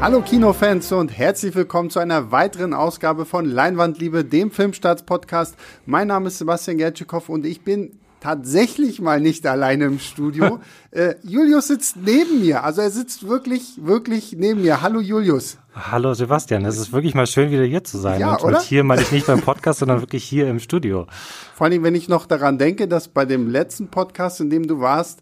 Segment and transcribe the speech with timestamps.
[0.00, 5.56] Hallo Kinofans und herzlich willkommen zu einer weiteren Ausgabe von Leinwandliebe, dem Filmstarts-Podcast.
[5.84, 10.60] Mein Name ist Sebastian Gertschikow und ich bin tatsächlich mal nicht alleine im Studio.
[10.90, 14.80] äh, Julius sitzt neben mir, also er sitzt wirklich, wirklich neben mir.
[14.80, 15.58] Hallo Julius.
[15.74, 18.20] Hallo Sebastian, es ist wirklich mal schön, wieder hier zu sein.
[18.20, 18.56] Ja, und, oder?
[18.56, 21.06] und hier meine ich nicht beim Podcast, sondern wirklich hier im Studio.
[21.54, 24.80] Vor allem, wenn ich noch daran denke, dass bei dem letzten Podcast, in dem du
[24.80, 25.20] warst,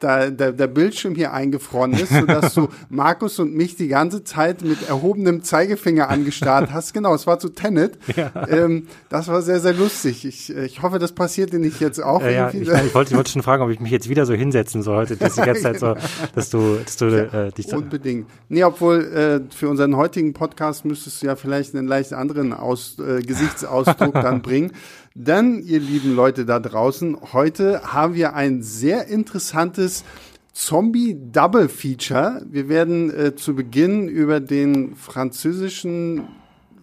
[0.00, 4.62] da, der, der Bildschirm hier eingefroren ist, sodass du Markus und mich die ganze Zeit
[4.62, 6.94] mit erhobenem Zeigefinger angestarrt hast.
[6.94, 7.98] Genau, es war zu Tenet.
[8.16, 8.32] Ja.
[8.48, 10.24] Ähm, das war sehr, sehr lustig.
[10.24, 12.22] Ich, ich hoffe, das passiert dir nicht jetzt auch.
[12.22, 14.34] Ja, ja ich, ich, wollte, ich wollte schon fragen, ob ich mich jetzt wieder so
[14.34, 15.94] hinsetzen sollte, dass die ganze Zeit so,
[16.34, 18.26] dass du, dass du ja, äh, dich so Unbedingt.
[18.48, 22.98] Nee, obwohl äh, für unseren heutigen Podcast müsstest du ja vielleicht einen leicht anderen Aus,
[22.98, 24.72] äh, Gesichtsausdruck dann bringen.
[25.16, 30.04] Dann, ihr lieben Leute da draußen, heute haben wir ein sehr interessantes
[30.52, 32.46] Zombie-Double-Feature.
[32.48, 36.28] Wir werden äh, zu Beginn über den französischen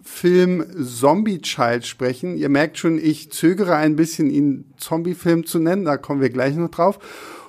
[0.02, 2.36] Film Zombie Child sprechen.
[2.36, 5.86] Ihr merkt schon, ich zögere ein bisschen, ihn Zombie-Film zu nennen.
[5.86, 6.98] Da kommen wir gleich noch drauf.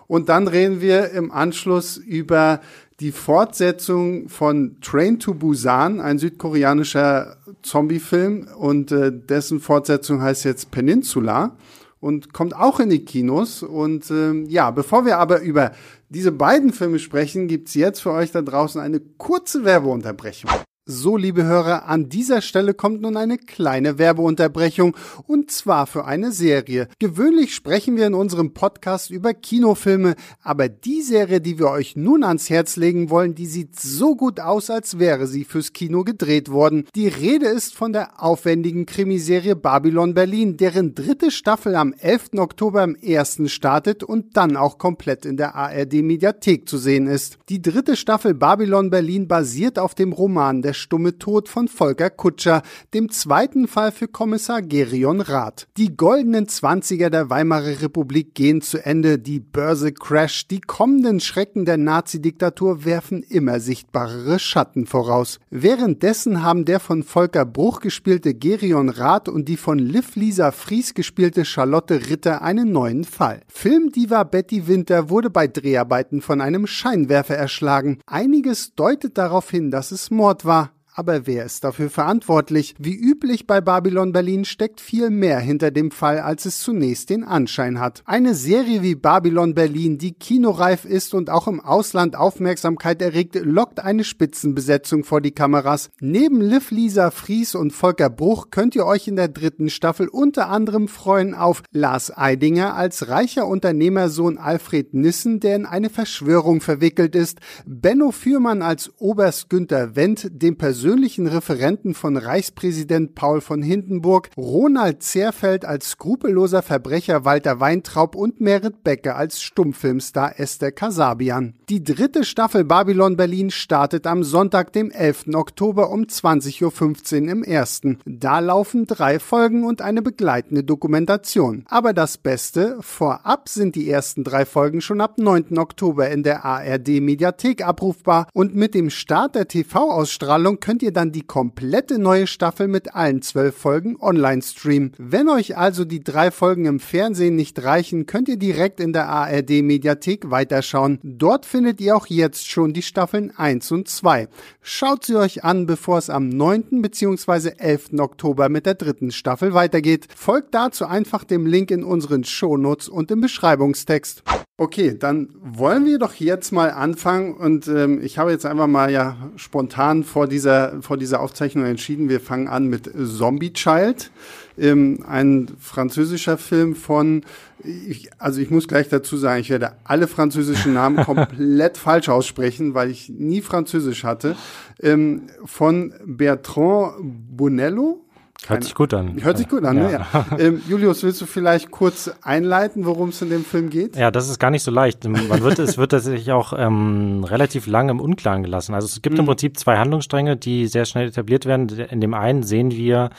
[0.07, 2.61] Und dann reden wir im Anschluss über
[2.99, 10.71] die Fortsetzung von Train to Busan, ein südkoreanischer Zombie-Film und äh, dessen Fortsetzung heißt jetzt
[10.71, 11.55] Peninsula
[12.01, 13.63] und kommt auch in die Kinos.
[13.63, 15.71] Und äh, ja, bevor wir aber über
[16.09, 20.49] diese beiden Filme sprechen, gibt's jetzt für euch da draußen eine kurze Werbeunterbrechung.
[20.91, 26.31] So, liebe Hörer, an dieser Stelle kommt nun eine kleine Werbeunterbrechung und zwar für eine
[26.31, 26.87] Serie.
[26.97, 32.23] Gewöhnlich sprechen wir in unserem Podcast über Kinofilme, aber die Serie, die wir euch nun
[32.23, 36.49] ans Herz legen wollen, die sieht so gut aus, als wäre sie fürs Kino gedreht
[36.49, 36.85] worden.
[36.95, 42.31] Die Rede ist von der aufwendigen Krimiserie Babylon Berlin, deren dritte Staffel am 11.
[42.37, 47.37] Oktober im ersten startet und dann auch komplett in der ARD Mediathek zu sehen ist.
[47.49, 52.61] Die dritte Staffel Babylon Berlin basiert auf dem Roman Der stumme Tod von Volker Kutscher,
[52.93, 55.67] dem zweiten Fall für Kommissar Gerion Rath.
[55.77, 61.65] Die goldenen Zwanziger der Weimarer Republik gehen zu Ende, die Börse crasht, die kommenden Schrecken
[61.65, 65.39] der Nazi-Diktatur werfen immer sichtbarere Schatten voraus.
[65.49, 70.93] Währenddessen haben der von Volker Bruch gespielte Gerion Rath und die von Liv Lisa Fries
[70.93, 73.41] gespielte Charlotte Ritter einen neuen Fall.
[73.47, 77.99] Filmdiva Betty Winter wurde bei Dreharbeiten von einem Scheinwerfer erschlagen.
[78.05, 80.68] Einiges deutet darauf hin, dass es Mord war.
[80.99, 82.75] Aber wer ist dafür verantwortlich?
[82.77, 87.23] Wie üblich bei Babylon Berlin steckt viel mehr hinter dem Fall, als es zunächst den
[87.23, 88.03] Anschein hat.
[88.03, 93.79] Eine Serie wie Babylon Berlin, die kinoreif ist und auch im Ausland Aufmerksamkeit erregt, lockt
[93.79, 95.89] eine Spitzenbesetzung vor die Kameras.
[96.01, 100.49] Neben Liv Lisa Fries und Volker Bruch könnt ihr euch in der dritten Staffel unter
[100.49, 107.15] anderem freuen auf Lars Eidinger als reicher Unternehmersohn Alfred Nissen, der in eine Verschwörung verwickelt
[107.15, 113.61] ist, Benno Fürmann als Oberst Günther Wendt, dem persönlichen persönlichen Referenten von Reichspräsident Paul von
[113.61, 121.53] Hindenburg, Ronald Zerfeld als skrupelloser Verbrecher Walter Weintraub und Merit Becker als Stummfilmstar Esther Kasabian.
[121.69, 125.27] Die dritte Staffel Babylon Berlin startet am Sonntag, dem 11.
[125.35, 127.99] Oktober um 20.15 Uhr im ersten.
[128.07, 131.65] Da laufen drei Folgen und eine begleitende Dokumentation.
[131.67, 135.59] Aber das Beste, vorab sind die ersten drei Folgen schon ab 9.
[135.59, 141.11] Oktober in der ARD Mediathek abrufbar und mit dem Start der TV-Ausstrahlung könnt ihr dann
[141.11, 144.93] die komplette neue Staffel mit allen zwölf Folgen online streamen.
[144.97, 149.07] Wenn euch also die drei Folgen im Fernsehen nicht reichen, könnt ihr direkt in der
[149.07, 150.99] ARD Mediathek weiterschauen.
[151.03, 154.27] Dort findet ihr auch jetzt schon die Staffeln 1 und 2.
[154.61, 156.81] Schaut sie euch an, bevor es am 9.
[156.81, 157.53] bzw.
[157.57, 157.99] 11.
[157.99, 160.07] Oktober mit der dritten Staffel weitergeht.
[160.15, 164.23] Folgt dazu einfach dem Link in unseren Shownotes und im Beschreibungstext.
[164.59, 168.91] Okay, dann wollen wir doch jetzt mal anfangen und ähm, ich habe jetzt einfach mal
[168.91, 174.11] ja spontan vor dieser, vor dieser Aufzeichnung entschieden, wir fangen an mit Zombie Child,
[174.57, 177.23] ähm, ein französischer Film von,
[177.63, 182.73] ich, also ich muss gleich dazu sagen, ich werde alle französischen Namen komplett falsch aussprechen,
[182.73, 184.35] weil ich nie Französisch hatte,
[184.81, 186.95] ähm, von Bertrand
[187.37, 188.01] Bonello.
[188.47, 189.21] Hört sich gut an.
[189.21, 189.91] Hört sich gut an, ne?
[189.91, 189.99] ja.
[189.99, 190.05] ne?
[190.13, 190.25] Ja.
[190.39, 193.95] Ähm, Julius, willst du vielleicht kurz einleiten, worum es in dem Film geht?
[193.95, 195.07] Ja, das ist gar nicht so leicht.
[195.07, 198.73] Man wird, es wird tatsächlich auch ähm, relativ lange im Unklaren gelassen.
[198.73, 199.21] Also es gibt mhm.
[199.21, 201.69] im Prinzip zwei Handlungsstränge, die sehr schnell etabliert werden.
[201.69, 203.09] In dem einen sehen wir,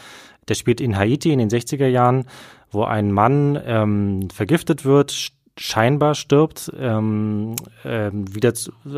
[0.48, 2.24] der spielt in Haiti in den 60er Jahren,
[2.70, 8.52] wo ein Mann ähm, vergiftet wird, scheinbar stirbt, ähm, äh, wieder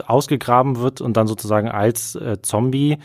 [0.06, 2.98] ausgegraben wird und dann sozusagen als äh, Zombie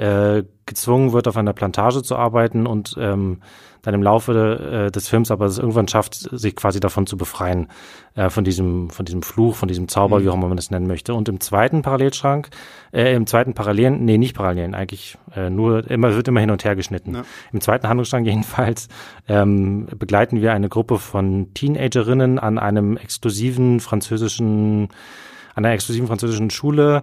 [0.00, 3.40] äh, gezwungen wird, auf einer Plantage zu arbeiten und ähm,
[3.82, 7.68] dann im Laufe äh, des Films aber es irgendwann schafft, sich quasi davon zu befreien,
[8.14, 10.24] äh, von diesem, von diesem Fluch, von diesem Zauber, mhm.
[10.24, 11.14] wie auch immer man das nennen möchte.
[11.14, 12.48] Und im zweiten Parallelschrank,
[12.92, 16.64] äh, im zweiten Parallelen, nee, nicht Parallelen, eigentlich äh, nur, immer wird immer hin und
[16.64, 17.14] her geschnitten.
[17.14, 17.22] Ja.
[17.52, 18.88] Im zweiten Handlungsstrang jedenfalls
[19.28, 24.88] ähm, begleiten wir eine Gruppe von Teenagerinnen an einem exklusiven französischen,
[25.54, 27.02] an einer exklusiven französischen Schule,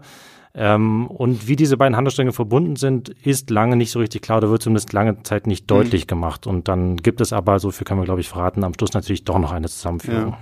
[0.59, 4.49] ähm, und wie diese beiden Handlungsstränge verbunden sind, ist lange nicht so richtig klar oder
[4.49, 5.67] wird zumindest lange Zeit nicht mhm.
[5.67, 6.47] deutlich gemacht.
[6.47, 9.23] Und dann gibt es aber, so viel kann man glaube ich verraten, am Schluss natürlich
[9.23, 10.31] doch noch eine Zusammenführung.
[10.31, 10.37] Ja.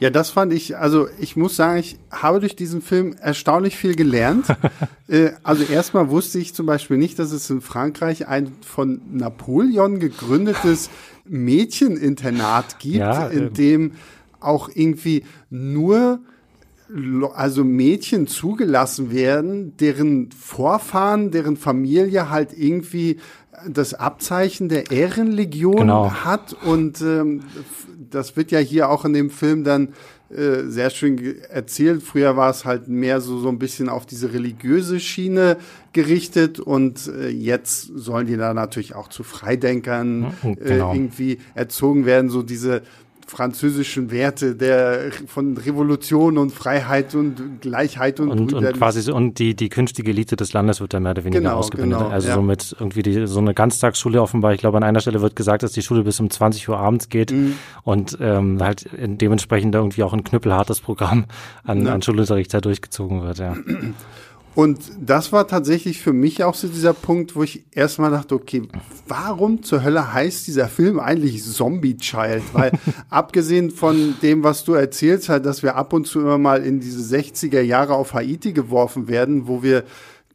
[0.00, 3.96] Ja, das fand ich, also ich muss sagen, ich habe durch diesen Film erstaunlich viel
[3.96, 4.46] gelernt.
[5.08, 9.98] äh, also erstmal wusste ich zum Beispiel nicht, dass es in Frankreich ein von Napoleon
[9.98, 10.88] gegründetes
[11.24, 13.54] Mädcheninternat gibt, ja, in ähm.
[13.54, 13.92] dem
[14.38, 16.20] auch irgendwie nur
[17.34, 23.18] also Mädchen zugelassen werden, deren Vorfahren, deren Familie halt irgendwie
[23.68, 26.10] das Abzeichen der Ehrenlegion genau.
[26.10, 27.40] hat und ähm,
[28.10, 29.88] das wird ja hier auch in dem Film dann
[30.30, 32.02] äh, sehr schön erzählt.
[32.02, 35.56] Früher war es halt mehr so, so ein bisschen auf diese religiöse Schiene
[35.92, 40.56] gerichtet und äh, jetzt sollen die da natürlich auch zu Freidenkern genau.
[40.60, 42.82] äh, irgendwie erzogen werden, so diese
[43.28, 49.38] französischen Werte der von Revolution und Freiheit und Gleichheit und und, und quasi so, und
[49.38, 51.98] die die künftige Elite des Landes wird da mehr oder weniger genau, ausgebildet.
[51.98, 52.34] Genau, also ja.
[52.34, 54.54] so mit irgendwie die, so eine Ganztagsschule offenbar.
[54.54, 57.08] Ich glaube an einer Stelle wird gesagt, dass die Schule bis um 20 Uhr abends
[57.08, 57.54] geht mhm.
[57.84, 61.26] und ähm, halt dementsprechend irgendwie auch ein knüppelhartes Programm
[61.64, 61.94] an, ja.
[61.94, 63.38] an Schulunterricht da durchgezogen wird.
[63.38, 63.56] Ja.
[64.58, 68.62] Und das war tatsächlich für mich auch so dieser Punkt, wo ich erstmal dachte, okay,
[69.06, 72.42] warum zur Hölle heißt dieser Film eigentlich Zombie Child?
[72.54, 72.72] Weil
[73.08, 76.80] abgesehen von dem, was du erzählst, halt, dass wir ab und zu immer mal in
[76.80, 79.84] diese 60er Jahre auf Haiti geworfen werden, wo wir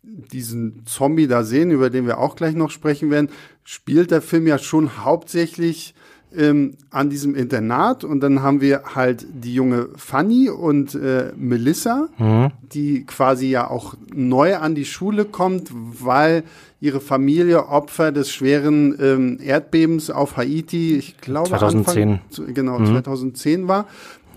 [0.03, 3.27] diesen Zombie da sehen, über den wir auch gleich noch sprechen werden,
[3.65, 5.95] spielt der Film ja schon hauptsächlich
[6.37, 12.07] ähm, an diesem Internat und dann haben wir halt die junge Fanny und äh, Melissa,
[12.17, 12.51] mhm.
[12.61, 16.43] die quasi ja auch neu an die Schule kommt, weil
[16.79, 22.09] ihre Familie Opfer des schweren ähm, Erdbebens auf Haiti, ich glaube 2010.
[22.09, 22.87] Anfang, genau, mhm.
[22.87, 23.87] 2010 war.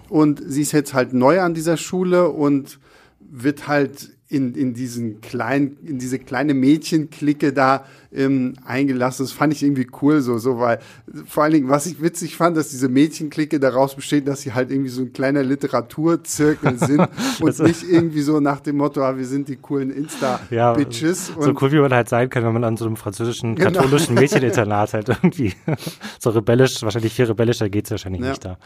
[0.08, 2.78] Und sie ist jetzt halt neu an dieser Schule und
[3.18, 9.24] wird halt in, in diesen kleinen, in diese kleine Mädchenklicke da ähm, eingelassen.
[9.24, 10.80] Das fand ich irgendwie cool so, so, weil
[11.26, 14.72] vor allen Dingen, was ich witzig fand, dass diese Mädchenklicke daraus besteht, dass sie halt
[14.72, 17.08] irgendwie so ein kleiner Literaturzirkel sind
[17.40, 21.32] und nicht irgendwie so nach dem Motto, ah, wir sind die coolen Insta-Bitches.
[21.36, 23.70] Ja, so cool, wie man halt sein kann, wenn man an so einem französischen genau.
[23.70, 24.20] katholischen genau.
[24.22, 25.54] Mädcheninternat halt irgendwie
[26.18, 28.30] so rebellisch, wahrscheinlich viel rebellischer geht's wahrscheinlich ja.
[28.30, 28.58] nicht da.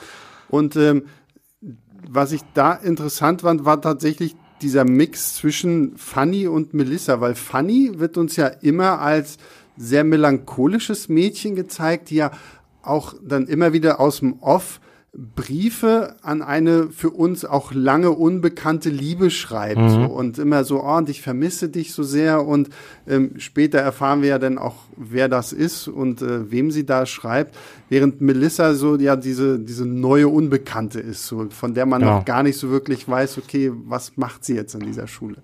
[0.48, 1.04] Und ähm,
[2.08, 7.92] was ich da interessant fand, war tatsächlich dieser Mix zwischen Fanny und Melissa, weil Fanny
[7.98, 9.38] wird uns ja immer als
[9.76, 12.30] sehr melancholisches Mädchen gezeigt, die ja
[12.82, 14.80] auch dann immer wieder aus dem Off
[15.12, 19.88] Briefe an eine für uns auch lange unbekannte Liebe schreibt mhm.
[19.90, 22.70] so, und immer so, oh, und ich vermisse dich so sehr und
[23.08, 27.06] ähm, später erfahren wir ja dann auch, wer das ist und äh, wem sie da
[27.06, 27.56] schreibt,
[27.88, 32.18] während Melissa so ja diese diese neue Unbekannte ist, so von der man ja.
[32.18, 35.38] noch gar nicht so wirklich weiß, okay, was macht sie jetzt in dieser Schule?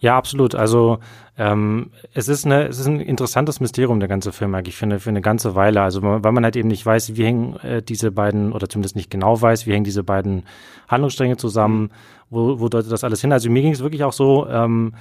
[0.00, 0.54] Ja, absolut.
[0.54, 0.98] Also
[1.36, 4.98] ähm, es ist eine, es ist ein interessantes Mysterium der ganze Film eigentlich für eine,
[4.98, 5.82] für eine ganze Weile.
[5.82, 9.10] Also weil man halt eben nicht weiß, wie hängen äh, diese beiden oder zumindest nicht
[9.10, 10.44] genau weiß, wie hängen diese beiden
[10.88, 11.90] Handlungsstränge zusammen, mhm.
[12.30, 13.32] wo, wo deutet das alles hin.
[13.32, 14.48] Also mir ging es wirklich auch so.
[14.48, 14.94] Ähm,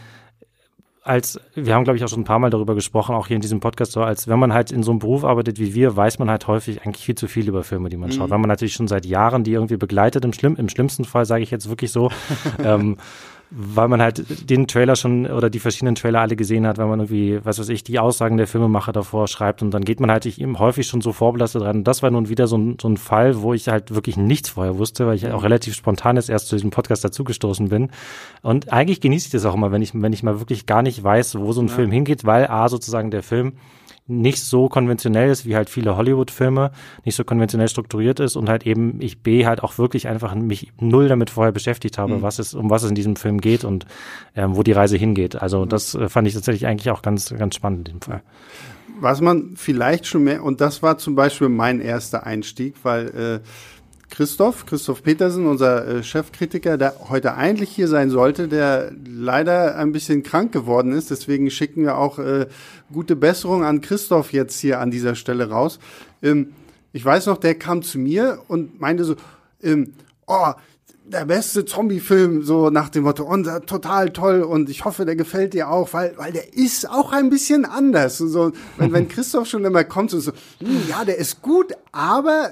[1.07, 3.41] als, wir haben, glaube ich, auch schon ein paar Mal darüber gesprochen, auch hier in
[3.41, 6.19] diesem Podcast, so als wenn man halt in so einem Beruf arbeitet wie wir, weiß
[6.19, 8.13] man halt häufig eigentlich viel zu viel über Filme, die man mhm.
[8.13, 8.29] schaut.
[8.29, 11.43] Weil man natürlich schon seit Jahren die irgendwie begleitet, im, Schlimm, im schlimmsten Fall sage
[11.43, 12.12] ich jetzt wirklich so.
[12.63, 12.97] ähm,
[13.50, 17.00] weil man halt den Trailer schon oder die verschiedenen Trailer alle gesehen hat, weil man
[17.00, 20.25] irgendwie, was weiß ich, die Aussagen der Filmemacher davor schreibt und dann geht man halt
[20.25, 21.84] eben häufig schon so vorbelastet dran.
[21.84, 24.77] das war nun wieder so ein, so ein Fall, wo ich halt wirklich nichts vorher
[24.77, 27.89] wusste, weil ich auch relativ spontan jetzt erst zu diesem Podcast dazugestoßen bin.
[28.42, 31.01] Und eigentlich genieße ich das auch immer, wenn ich, wenn ich mal wirklich gar nicht
[31.01, 31.74] weiß, wo so ein ja.
[31.74, 33.54] Film hingeht, weil A, sozusagen der Film
[34.07, 36.71] nicht so konventionell ist wie halt viele Hollywood-Filme,
[37.03, 40.71] nicht so konventionell strukturiert ist und halt eben ich B halt auch wirklich einfach mich
[40.79, 42.21] null damit vorher beschäftigt habe, mhm.
[42.21, 43.85] was es, um was es in diesem Film geht und
[44.35, 45.35] ähm, wo die Reise hingeht.
[45.35, 45.69] Also mhm.
[45.69, 48.21] das äh, fand ich tatsächlich eigentlich auch ganz, ganz spannend in dem Fall.
[48.99, 53.47] Was man vielleicht schon mehr, und das war zum Beispiel mein erster Einstieg, weil äh,
[54.17, 59.91] Christoph, Christoph Petersen, unser äh, Chefkritiker, der heute eigentlich hier sein sollte, der leider ein
[59.91, 61.12] bisschen krank geworden ist.
[61.12, 62.47] Deswegen schicken wir auch äh,
[62.91, 65.77] gute Besserung an Christoph jetzt hier an dieser Stelle raus.
[66.24, 66.53] Ähm,
[66.93, 69.17] ich weiß noch, der kam zu mir und meinte so,
[69.62, 69.93] ähm,
[70.25, 70.51] oh,
[71.05, 75.15] der beste Zombie-Film, so nach dem Motto, und äh, total toll und ich hoffe, der
[75.15, 78.17] gefällt dir auch, weil, weil der ist auch ein bisschen anders.
[78.17, 82.50] So, wenn, wenn Christoph schon immer kommt, so, so hm, ja, der ist gut, aber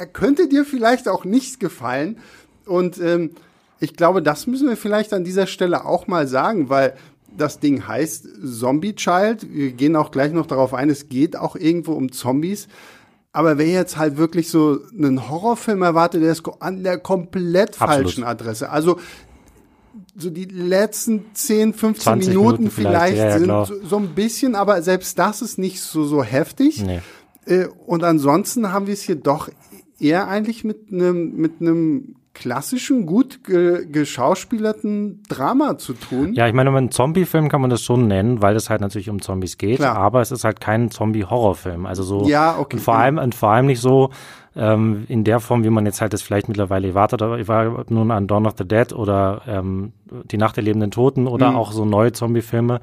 [0.00, 2.16] er könnte dir vielleicht auch nicht gefallen.
[2.64, 3.32] Und ähm,
[3.80, 6.94] ich glaube, das müssen wir vielleicht an dieser Stelle auch mal sagen, weil
[7.36, 9.52] das Ding heißt Zombie Child.
[9.52, 12.66] Wir gehen auch gleich noch darauf ein, es geht auch irgendwo um Zombies.
[13.32, 18.24] Aber wer jetzt halt wirklich so einen Horrorfilm erwartet, der ist an der komplett falschen
[18.24, 18.70] Adresse.
[18.70, 18.98] Also
[20.16, 24.14] so die letzten 10, 15 Minuten, Minuten, vielleicht, vielleicht ja, ja, sind so, so, ein
[24.14, 26.82] bisschen, aber selbst das ist nicht so, so heftig.
[26.82, 27.00] Nee.
[27.46, 29.48] Äh, und ansonsten haben wir es hier doch
[30.00, 36.32] eher eigentlich mit einem mit einem klassischen, gut ge geschauspielerten Drama zu tun.
[36.34, 39.20] Ja, ich meine, einen Zombie-Film kann man das schon nennen, weil es halt natürlich um
[39.20, 39.96] Zombies geht, Klar.
[39.96, 41.86] aber es ist halt kein Zombie-Horrorfilm.
[41.86, 42.76] Also so ja, okay.
[42.76, 44.10] und vor allem und vor allem nicht so
[44.56, 47.22] ähm, in der Form, wie man jetzt halt das vielleicht mittlerweile erwartet.
[47.38, 49.92] Ich war nun an Dawn of the Dead oder ähm,
[50.30, 51.56] Die Nacht der lebenden Toten oder mhm.
[51.56, 52.80] auch so neue Zombie-Filme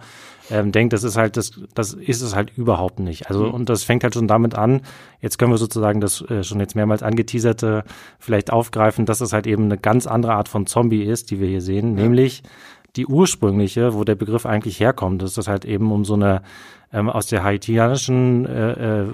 [0.49, 3.29] ähm, denkt, das ist halt, das, das ist es halt überhaupt nicht.
[3.29, 3.53] Also, mhm.
[3.53, 4.81] und das fängt halt schon damit an,
[5.19, 7.83] jetzt können wir sozusagen das äh, schon jetzt mehrmals angeteaserte
[8.19, 11.47] vielleicht aufgreifen, dass es halt eben eine ganz andere Art von Zombie ist, die wir
[11.47, 12.03] hier sehen, ja.
[12.03, 12.43] nämlich
[12.95, 16.41] die ursprüngliche, wo der Begriff eigentlich herkommt, dass das halt eben um so eine
[16.93, 19.07] ähm, aus der haitianischen äh, äh,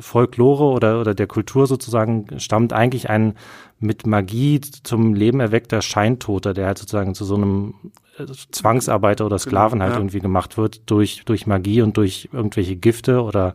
[0.00, 3.34] Folklore oder, oder der Kultur sozusagen stammt eigentlich ein
[3.78, 7.74] mit Magie zum Leben erweckter Scheintoter, der halt sozusagen zu so einem
[8.18, 9.98] äh, Zwangsarbeiter oder Sklaven halt ja.
[9.98, 13.54] irgendwie gemacht wird durch, durch Magie und durch irgendwelche Gifte oder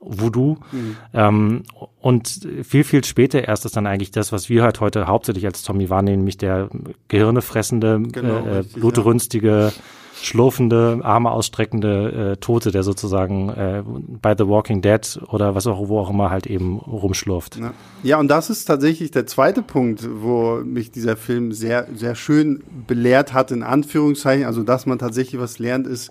[0.00, 0.56] Voodoo.
[0.72, 0.96] Mhm.
[1.12, 1.62] Ähm,
[2.00, 5.62] und viel, viel später erst ist dann eigentlich das, was wir halt heute hauptsächlich als
[5.62, 6.68] Zombie wahrnehmen, nämlich der
[7.08, 9.82] Gehirne fressende, genau, äh, blutrünstige, ja
[10.22, 13.82] schlurfende, Arme ausstreckende äh, Tote, der sozusagen äh,
[14.20, 17.56] bei The Walking Dead oder was auch, wo auch immer halt eben rumschlurft.
[17.56, 17.72] Ja.
[18.02, 22.62] ja, und das ist tatsächlich der zweite Punkt, wo mich dieser Film sehr, sehr schön
[22.86, 24.46] belehrt hat, in Anführungszeichen.
[24.46, 26.10] Also, dass man tatsächlich was lernt, ist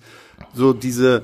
[0.53, 1.23] so diese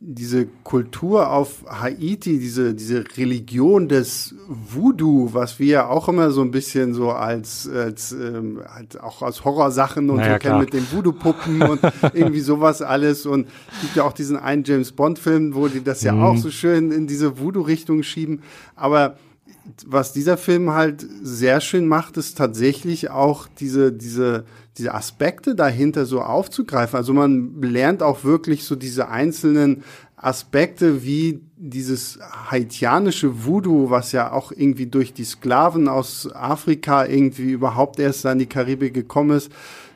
[0.00, 6.40] diese Kultur auf Haiti, diese, diese Religion des Voodoo, was wir ja auch immer so
[6.40, 10.72] ein bisschen so als, als ähm, halt auch aus Horrorsachen und naja, so kennen mit
[10.72, 11.80] den Voodoo-Puppen und
[12.14, 13.26] irgendwie sowas alles.
[13.26, 16.22] Und es gibt ja auch diesen einen James Bond-Film, wo die das ja mhm.
[16.22, 18.42] auch so schön in diese Voodoo-Richtung schieben.
[18.76, 19.18] Aber
[19.84, 24.44] was dieser Film halt sehr schön macht, ist tatsächlich auch diese, diese,
[24.78, 26.96] diese Aspekte dahinter so aufzugreifen.
[26.96, 29.82] Also man lernt auch wirklich so diese einzelnen
[30.16, 32.18] Aspekte wie dieses
[32.50, 38.38] haitianische Voodoo, was ja auch irgendwie durch die Sklaven aus Afrika irgendwie überhaupt erst an
[38.38, 39.50] die Karibik gekommen ist,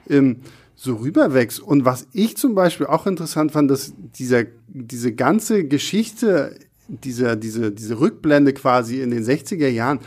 [0.09, 0.41] ähm,
[0.75, 1.61] so rüberwächst.
[1.61, 6.57] Und was ich zum Beispiel auch interessant fand, dass dieser, diese ganze Geschichte
[6.89, 10.01] dieser, diese, diese Rückblende quasi in den 60er Jahren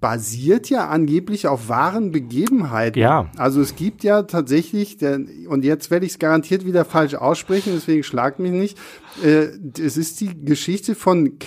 [0.00, 2.98] basiert ja angeblich auf wahren Begebenheiten.
[2.98, 3.30] Ja.
[3.36, 7.72] Also es gibt ja tatsächlich, der, und jetzt werde ich es garantiert wieder falsch aussprechen,
[7.74, 8.78] deswegen schlagt mich nicht.
[9.22, 11.38] Äh, es ist die Geschichte von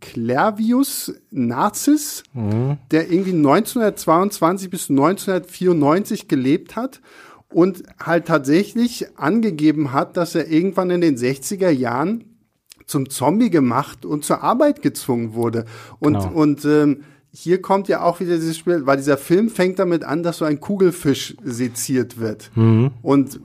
[0.00, 2.78] Clavius Narcis, mhm.
[2.92, 7.00] der irgendwie 1922 bis 1994 gelebt hat
[7.52, 12.24] und halt tatsächlich angegeben hat, dass er irgendwann in den 60er Jahren
[12.86, 15.64] zum Zombie gemacht und zur Arbeit gezwungen wurde.
[15.98, 16.32] Und, genau.
[16.32, 17.02] und ähm,
[17.38, 20.46] hier kommt ja auch wieder dieses Spiel, weil dieser Film fängt damit an, dass so
[20.46, 22.50] ein Kugelfisch seziert wird.
[22.54, 22.92] Mhm.
[23.02, 23.40] Und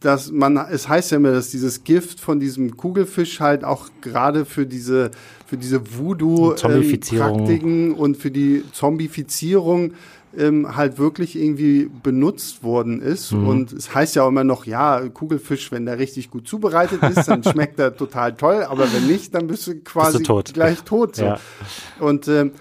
[0.00, 4.46] dass man, es heißt ja immer, dass dieses Gift von diesem Kugelfisch halt auch gerade
[4.46, 5.10] für diese,
[5.44, 9.92] für diese Voodoo-Praktiken ähm, und für die Zombifizierung
[10.34, 13.32] ähm, halt wirklich irgendwie benutzt worden ist.
[13.32, 13.48] Mhm.
[13.48, 17.28] Und es heißt ja auch immer noch, ja, Kugelfisch, wenn der richtig gut zubereitet ist,
[17.28, 20.54] dann schmeckt er total toll, aber wenn nicht, dann bist du quasi bist du tot.
[20.54, 21.16] gleich tot.
[21.16, 21.24] So.
[21.24, 21.40] Ja.
[22.00, 22.52] Und ähm,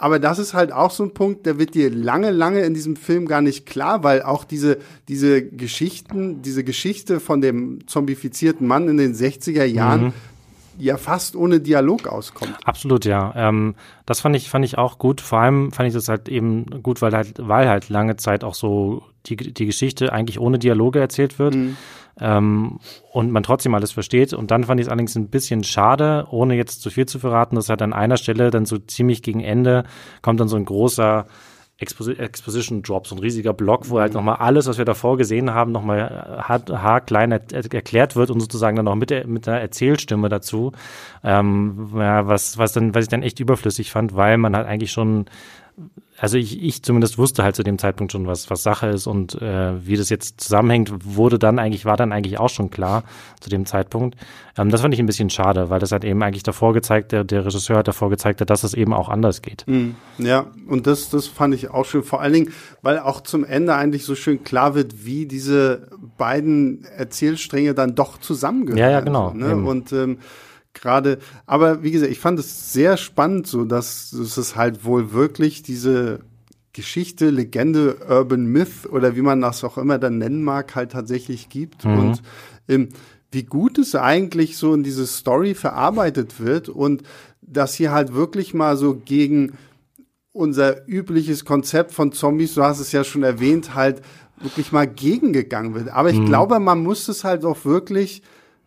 [0.00, 2.96] aber das ist halt auch so ein Punkt, der wird dir lange, lange in diesem
[2.96, 4.78] Film gar nicht klar, weil auch diese,
[5.08, 10.12] diese Geschichten, diese Geschichte von dem zombifizierten Mann in den 60er Jahren mhm
[10.80, 12.54] ja fast ohne Dialog auskommt.
[12.64, 13.32] Absolut, ja.
[13.36, 13.74] Ähm,
[14.06, 15.20] das fand ich, fand ich auch gut.
[15.20, 18.54] Vor allem fand ich das halt eben gut, weil halt, weil halt lange Zeit auch
[18.54, 21.54] so die, die Geschichte eigentlich ohne Dialoge erzählt wird.
[21.54, 21.76] Mhm.
[22.20, 22.80] Ähm,
[23.12, 24.32] und man trotzdem alles versteht.
[24.32, 27.56] Und dann fand ich es allerdings ein bisschen schade, ohne jetzt zu viel zu verraten,
[27.56, 29.84] dass halt an einer Stelle dann so ziemlich gegen Ende
[30.22, 31.26] kommt dann so ein großer
[31.80, 35.54] Exposi Exposition Drop, so ein riesiger Block, wo halt nochmal alles, was wir davor gesehen
[35.54, 40.28] haben, nochmal haarklein er erklärt wird und sozusagen dann noch mit, der, mit einer Erzählstimme
[40.28, 40.72] dazu,
[41.24, 44.92] ähm, ja, was, was, dann, was ich dann echt überflüssig fand, weil man halt eigentlich
[44.92, 45.24] schon
[46.20, 49.40] also ich, ich zumindest wusste halt zu dem Zeitpunkt schon, was, was Sache ist und
[49.40, 53.04] äh, wie das jetzt zusammenhängt, wurde dann eigentlich, war dann eigentlich auch schon klar
[53.40, 54.18] zu dem Zeitpunkt.
[54.58, 57.24] Ähm, das fand ich ein bisschen schade, weil das hat eben eigentlich davor gezeigt, der,
[57.24, 59.64] der Regisseur hat davor gezeigt, dass es eben auch anders geht.
[59.66, 59.94] Mhm.
[60.18, 63.74] Ja, und das, das fand ich auch schön, vor allen Dingen, weil auch zum Ende
[63.74, 68.78] eigentlich so schön klar wird, wie diese beiden Erzählstränge dann doch zusammengehören.
[68.78, 69.32] Ja, ja, genau.
[69.32, 69.56] Ne?
[69.56, 70.18] Und ähm,
[70.74, 75.12] gerade, aber wie gesagt, ich fand es sehr spannend, so dass, dass es halt wohl
[75.12, 76.20] wirklich diese
[76.72, 81.48] Geschichte, Legende, Urban Myth oder wie man das auch immer dann nennen mag, halt tatsächlich
[81.48, 81.84] gibt.
[81.84, 81.98] Mhm.
[81.98, 82.22] Und
[82.68, 82.88] ähm,
[83.32, 87.02] wie gut es eigentlich so in diese Story verarbeitet wird und
[87.42, 89.54] dass hier halt wirklich mal so gegen
[90.32, 94.02] unser übliches Konzept von Zombies, du hast es ja schon erwähnt, halt
[94.40, 95.88] wirklich mal gegengegangen wird.
[95.88, 96.26] Aber ich mhm.
[96.26, 98.22] glaube, man muss es halt auch wirklich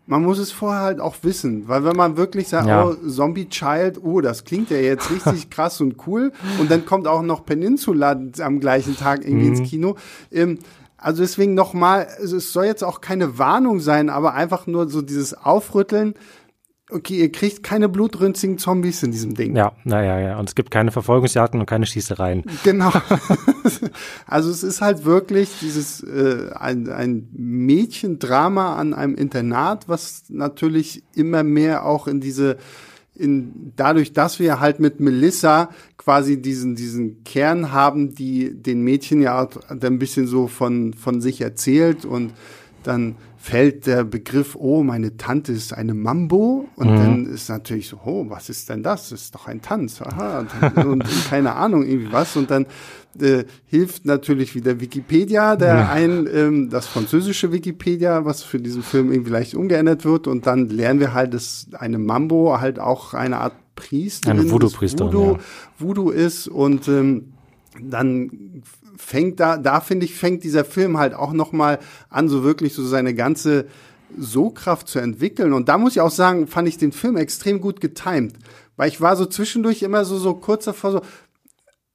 [0.05, 2.85] man muss es vorher halt auch wissen, weil wenn man wirklich sagt, ja.
[2.85, 7.07] oh, Zombie Child, oh, das klingt ja jetzt richtig krass und cool und dann kommt
[7.07, 9.55] auch noch Peninsula am gleichen Tag irgendwie mhm.
[9.55, 9.95] ins Kino.
[10.31, 10.59] Ähm,
[10.97, 15.33] also deswegen nochmal, es soll jetzt auch keine Warnung sein, aber einfach nur so dieses
[15.33, 16.15] Aufrütteln
[16.93, 19.55] okay, ihr kriegt keine blutrünstigen Zombies in diesem Ding.
[19.55, 20.39] Ja, naja, ja.
[20.39, 22.43] Und es gibt keine Verfolgungsjagden und keine Schießereien.
[22.63, 22.91] Genau.
[24.27, 31.03] also es ist halt wirklich dieses äh, ein, ein Mädchendrama an einem Internat, was natürlich
[31.15, 32.57] immer mehr auch in diese
[33.15, 39.21] in, dadurch, dass wir halt mit Melissa quasi diesen, diesen Kern haben, die den Mädchen
[39.21, 42.33] ja ein bisschen so von, von sich erzählt und
[42.81, 46.69] dann fällt der Begriff, oh, meine Tante ist eine Mambo.
[46.77, 46.95] Und mhm.
[46.95, 49.09] dann ist natürlich so, oh, was ist denn das?
[49.09, 50.01] Das ist doch ein Tanz.
[50.01, 50.39] Aha.
[50.39, 52.37] Und, und keine Ahnung, irgendwie was.
[52.37, 52.65] Und dann
[53.19, 55.89] äh, hilft natürlich wieder Wikipedia, der ja.
[55.89, 60.27] ein, ähm, das französische Wikipedia, was für diesen Film irgendwie leicht umgeändert wird.
[60.27, 65.11] Und dann lernen wir halt, dass eine Mambo halt auch eine Art Priesterin eine Voodoo-Priesterin,
[65.11, 65.39] Voodoo, ja.
[65.79, 66.47] Voodoo ist.
[66.47, 67.33] Und ähm,
[67.81, 68.63] dann
[69.03, 71.79] fängt da, da finde ich, fängt dieser Film halt auch nochmal
[72.09, 73.67] an, so wirklich so seine ganze
[74.17, 75.53] So-Kraft zu entwickeln.
[75.53, 78.35] Und da muss ich auch sagen, fand ich den Film extrem gut getimed.
[78.75, 81.01] Weil ich war so zwischendurch immer so, so kurz davor so,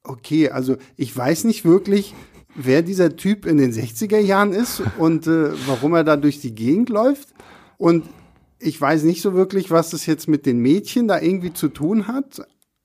[0.05, 2.15] okay, also ich weiß nicht wirklich,
[2.55, 6.55] wer dieser Typ in den 60er Jahren ist und äh, warum er da durch die
[6.55, 7.29] Gegend läuft.
[7.79, 8.05] Und
[8.59, 12.09] ich weiß nicht so wirklich, was das jetzt mit den Mädchen da irgendwie zu tun
[12.09, 12.43] hat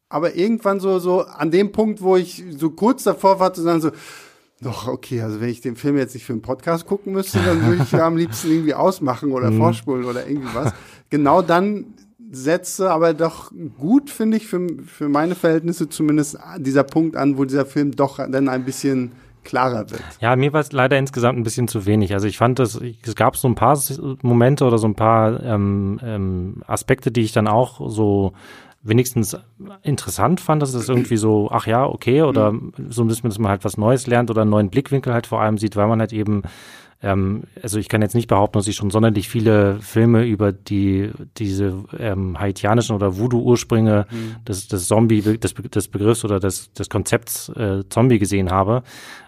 [0.10, 3.82] aber irgendwann so, so an dem Punkt, wo ich so kurz davor war zu sagen,
[3.82, 3.92] so,
[4.62, 7.66] doch, okay, also wenn ich den Film jetzt nicht für einen Podcast gucken müsste, dann
[7.66, 9.58] würde ich ja am liebsten irgendwie ausmachen oder mhm.
[9.58, 10.74] vorspulen oder irgendwie was.
[11.10, 11.94] Genau dann
[12.32, 17.46] setze aber doch gut, finde ich, für, für meine Verhältnisse zumindest dieser Punkt an, wo
[17.46, 19.12] dieser Film doch dann ein bisschen
[19.44, 20.02] klarer wird.
[20.20, 22.14] Ja, mir war es leider insgesamt ein bisschen zu wenig.
[22.14, 23.80] Also ich fand, dass es gab so ein paar
[24.22, 28.34] Momente oder so ein paar ähm, ähm, Aspekte, die ich dann auch so
[28.84, 29.38] wenigstens
[29.82, 32.74] interessant fand, dass es irgendwie so, ach ja, okay, oder mhm.
[32.90, 35.78] so, dass man halt was Neues lernt oder einen neuen Blickwinkel halt vor allem sieht,
[35.78, 36.44] weil man halt eben,
[37.02, 41.12] ähm, also ich kann jetzt nicht behaupten, dass ich schon sonderlich viele Filme über die,
[41.38, 44.44] diese ähm, haitianischen oder Voodoo-Ursprünge mhm.
[44.44, 48.84] des, des Zombie, des, des Begriffs oder des, des Konzepts äh, Zombie gesehen habe.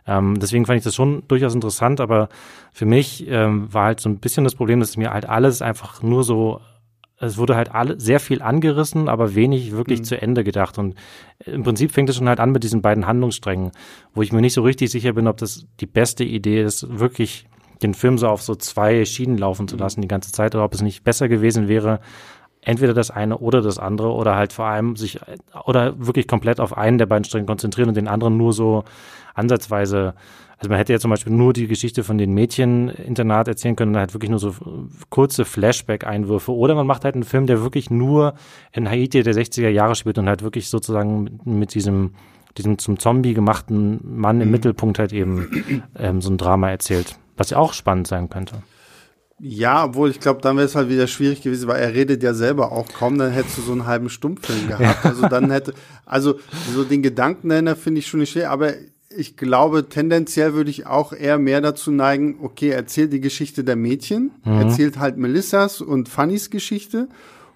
[0.05, 2.27] Ähm, deswegen fand ich das schon durchaus interessant, aber
[2.73, 6.03] für mich ähm, war halt so ein bisschen das Problem, dass mir halt alles einfach
[6.03, 6.59] nur so
[7.19, 10.03] es wurde halt alle, sehr viel angerissen, aber wenig wirklich mhm.
[10.03, 10.77] zu Ende gedacht.
[10.77, 10.95] Und
[11.45, 13.71] im Prinzip fängt es schon halt an mit diesen beiden Handlungssträngen,
[14.13, 17.47] wo ich mir nicht so richtig sicher bin, ob das die beste Idee ist, wirklich
[17.81, 19.81] den Film so auf so zwei Schienen laufen zu mhm.
[19.81, 21.99] lassen die ganze Zeit, oder ob es nicht besser gewesen wäre,
[22.61, 25.19] entweder das eine oder das andere, oder halt vor allem sich,
[25.65, 28.83] oder wirklich komplett auf einen der beiden Stränge konzentrieren und den anderen nur so
[29.35, 30.15] ansatzweise
[30.57, 34.13] also man hätte ja zum Beispiel nur die Geschichte von den Mädchen-Internat erzählen können, halt
[34.13, 34.55] wirklich nur so
[35.09, 36.53] kurze Flashback-Einwürfe.
[36.53, 38.35] Oder man macht halt einen Film, der wirklich nur
[38.71, 42.11] in Haiti der 60er Jahre spielt und halt wirklich sozusagen mit, mit diesem,
[42.57, 44.51] diesem zum Zombie gemachten Mann im mhm.
[44.51, 47.17] Mittelpunkt halt eben ähm, so ein Drama erzählt.
[47.35, 48.55] Was ja auch spannend sein könnte.
[49.37, 52.33] Ja, obwohl ich glaube, dann wäre es halt wieder schwierig gewesen, weil er redet ja
[52.33, 55.03] selber auch kaum, dann hättest du so einen halben Stummfilm gehabt.
[55.03, 55.09] Ja.
[55.09, 55.73] Also dann hätte,
[56.05, 56.39] also
[56.73, 58.71] so den Gedanken dahinter finde ich schon nicht schwer, aber
[59.15, 63.75] ich glaube, tendenziell würde ich auch eher mehr dazu neigen, okay, erzählt die Geschichte der
[63.75, 64.53] Mädchen, mhm.
[64.53, 67.07] erzählt halt Melissas und Fannys Geschichte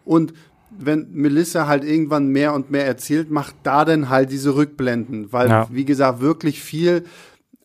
[0.05, 0.33] und
[0.71, 5.49] wenn Melissa halt irgendwann mehr und mehr erzählt, macht da dann halt diese Rückblenden, weil,
[5.49, 5.67] ja.
[5.71, 7.03] wie gesagt, wirklich viel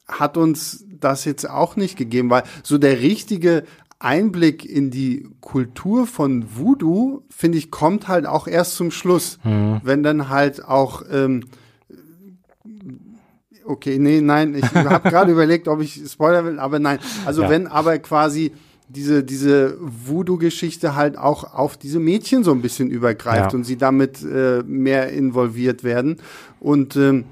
[0.08, 3.64] hat uns das jetzt auch nicht gegeben, weil so der richtige
[3.98, 9.80] Einblick in die Kultur von Voodoo, finde ich, kommt halt auch erst zum Schluss, mhm.
[9.82, 11.44] wenn dann halt auch ähm,
[13.64, 16.98] okay, nee, nein, ich habe gerade überlegt, ob ich Spoiler will, aber nein.
[17.24, 17.50] Also ja.
[17.50, 18.52] wenn aber quasi
[18.88, 23.58] diese, diese Voodoo-Geschichte halt auch auf diese Mädchen so ein bisschen übergreift ja.
[23.58, 26.18] und sie damit äh, mehr involviert werden.
[26.60, 27.24] Und ähm,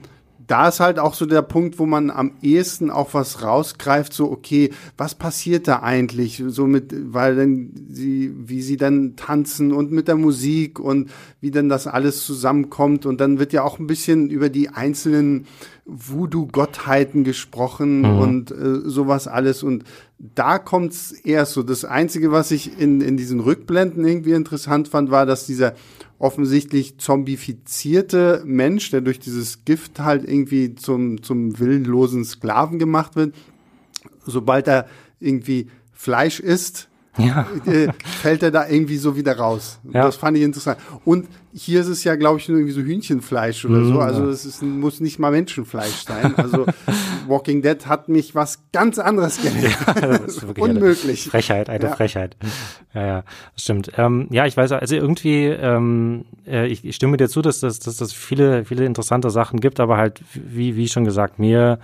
[0.47, 4.31] da ist halt auch so der Punkt, wo man am ehesten auch was rausgreift, so,
[4.31, 6.43] okay, was passiert da eigentlich?
[6.47, 11.51] So mit, weil dann sie, wie sie dann tanzen und mit der Musik und wie
[11.51, 13.07] dann das alles zusammenkommt.
[13.07, 15.47] Und dann wird ja auch ein bisschen über die einzelnen
[15.85, 18.19] Voodoo-Gottheiten gesprochen mhm.
[18.19, 19.63] und äh, sowas alles.
[19.63, 19.85] Und
[20.19, 21.63] da kommt's erst so.
[21.63, 25.75] Das Einzige, was ich in, in diesen Rückblenden irgendwie interessant fand, war, dass dieser
[26.23, 33.35] offensichtlich zombifizierte Mensch, der durch dieses Gift halt irgendwie zum, zum willenlosen Sklaven gemacht wird,
[34.25, 34.87] sobald er
[35.19, 37.47] irgendwie Fleisch isst, ja.
[37.67, 37.89] äh,
[38.21, 39.79] fällt er da irgendwie so wieder raus.
[39.93, 40.05] Ja.
[40.05, 40.79] Das fand ich interessant.
[41.05, 44.01] Und hier ist es ja, glaube ich, nur irgendwie so Hühnchenfleisch oder mm, so.
[44.01, 46.35] Also es ist, muss nicht mal Menschenfleisch sein.
[46.37, 46.65] Also
[47.29, 49.77] Walking Dead hat mich was ganz anderes gelernt.
[50.01, 51.25] Ja, Unmöglich.
[51.25, 51.95] Eine Frechheit, eine ja.
[51.95, 52.37] Frechheit.
[52.95, 53.93] Ja, ja, das stimmt.
[53.99, 57.79] Ähm, ja, ich weiß, also irgendwie, ähm, äh, ich, ich stimme dir zu, dass das
[57.79, 61.79] dass, dass viele, viele interessante Sachen gibt, aber halt, wie, wie schon gesagt, mir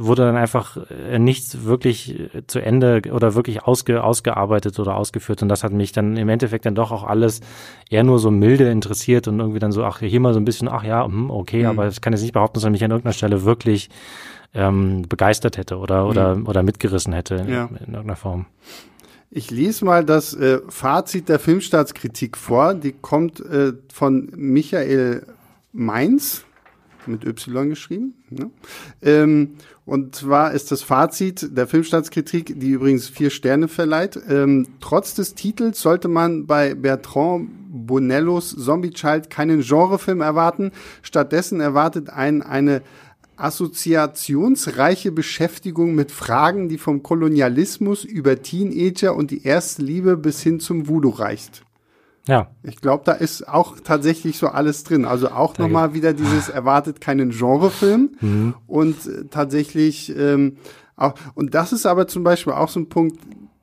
[0.00, 5.42] wurde dann einfach äh, nichts wirklich äh, zu Ende oder wirklich ausge, ausgearbeitet oder ausgeführt.
[5.42, 7.40] Und das hat mich dann im Endeffekt dann doch auch alles
[7.88, 10.68] eher nur so milde interessiert und irgendwie dann so, ach, hier mal so ein bisschen,
[10.68, 11.66] ach ja, hm, okay, mhm.
[11.66, 13.90] aber ich kann jetzt nicht behaupten, dass er mich an irgendeiner Stelle wirklich
[14.54, 16.46] ähm, begeistert hätte oder, oder, mhm.
[16.46, 17.64] oder mitgerissen hätte in, ja.
[17.66, 18.46] in irgendeiner Form.
[19.30, 22.74] Ich lese mal das äh, Fazit der Filmstaatskritik vor.
[22.74, 25.24] Die kommt äh, von Michael
[25.72, 26.44] Mainz
[27.06, 28.14] mit Y geschrieben.
[28.30, 28.50] Ne?
[29.02, 34.18] Ähm, und zwar ist das Fazit der Filmstaatskritik, die übrigens vier Sterne verleiht.
[34.28, 40.72] Ähm, trotz des Titels sollte man bei Bertrand Bonellos Zombie Child keinen Genrefilm erwarten.
[41.02, 42.82] Stattdessen erwartet einen eine
[43.36, 50.60] assoziationsreiche Beschäftigung mit Fragen, die vom Kolonialismus über Teenager und die erste Liebe bis hin
[50.60, 51.62] zum Voodoo reicht.
[52.28, 52.48] Ja.
[52.62, 55.04] Ich glaube, da ist auch tatsächlich so alles drin.
[55.04, 58.54] Also auch nochmal wieder dieses erwartet keinen Genrefilm mhm.
[58.66, 60.56] und äh, tatsächlich ähm,
[60.96, 63.18] auch, und das ist aber zum Beispiel auch so ein Punkt,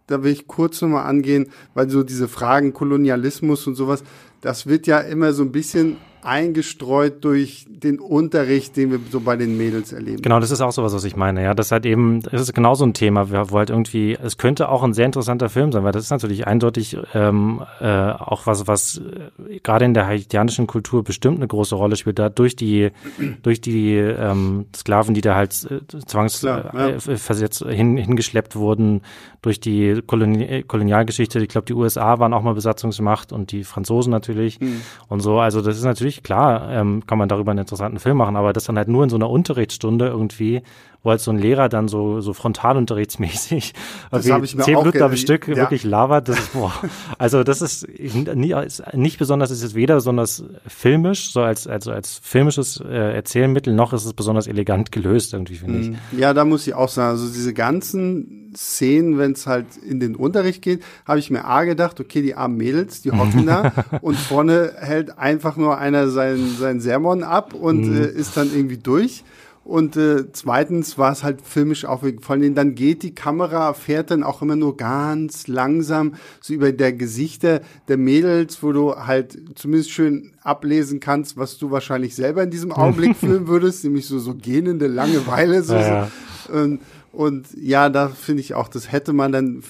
[0.08, 4.04] da will ich kurz nochmal angehen, weil so diese Fragen Kolonialismus und sowas,
[4.42, 9.36] das wird ja immer so ein bisschen eingestreut durch den Unterricht, den wir so bei
[9.36, 10.22] den Mädels erleben.
[10.22, 11.44] Genau, das ist auch sowas, was ich meine.
[11.44, 14.38] Ja, das ist halt eben, das ist genau so ein Thema, wo halt irgendwie, es
[14.38, 18.48] könnte auch ein sehr interessanter Film sein, weil das ist natürlich eindeutig ähm, äh, auch
[18.48, 22.56] was, was äh, gerade in der haitianischen Kultur bestimmt eine große Rolle spielt, da durch
[22.56, 22.92] die
[23.44, 27.68] durch die ähm, Sklaven, die da halt äh, zwangsversetzt ja.
[27.68, 29.02] äh, hin, hingeschleppt wurden,
[29.42, 31.40] durch die Koloni Kolonialgeschichte.
[31.40, 34.82] Ich glaube, die USA waren auch mal Besatzungsmacht und die Franzosen natürlich mhm.
[35.10, 35.40] und so.
[35.40, 38.66] Also das ist natürlich klar, ähm, kann man darüber einen interessanten Film machen, aber das
[38.66, 40.62] dann halt nur in so einer Unterrichtsstunde irgendwie
[41.08, 43.74] wo halt so ein Lehrer dann so, so frontalunterrichtsmäßig
[44.20, 44.42] zehn
[44.76, 45.56] Minuten am Stück ja.
[45.56, 46.28] wirklich labert.
[46.28, 46.74] Das ist, boah.
[47.18, 48.54] Also das ist, nie,
[48.94, 53.94] nicht besonders, ist es weder besonders filmisch, so als, also als filmisches äh, Erzählmittel, noch
[53.94, 55.90] ist es besonders elegant gelöst, irgendwie, finde ich.
[55.90, 55.98] Mhm.
[56.18, 60.16] Ja, da muss ich auch sagen, also diese ganzen Szenen, wenn es halt in den
[60.16, 64.18] Unterricht geht, habe ich mir A gedacht, okay, die armen Mädels, die hocken da und
[64.18, 68.04] vorne hält einfach nur einer seinen, seinen Sermon ab und mhm.
[68.04, 69.24] äh, ist dann irgendwie durch.
[69.68, 72.24] Und äh, zweitens war es halt filmisch aufregend.
[72.24, 76.72] Vor allem dann geht die Kamera, fährt dann auch immer nur ganz langsam so über
[76.72, 82.44] der Gesichter der Mädels, wo du halt zumindest schön ablesen kannst, was du wahrscheinlich selber
[82.44, 85.62] in diesem Augenblick filmen würdest, nämlich so, so gähnende Langeweile.
[85.64, 86.10] So, ja.
[86.48, 86.54] so.
[86.54, 86.80] Und,
[87.12, 89.62] und ja, da finde ich auch, das hätte man dann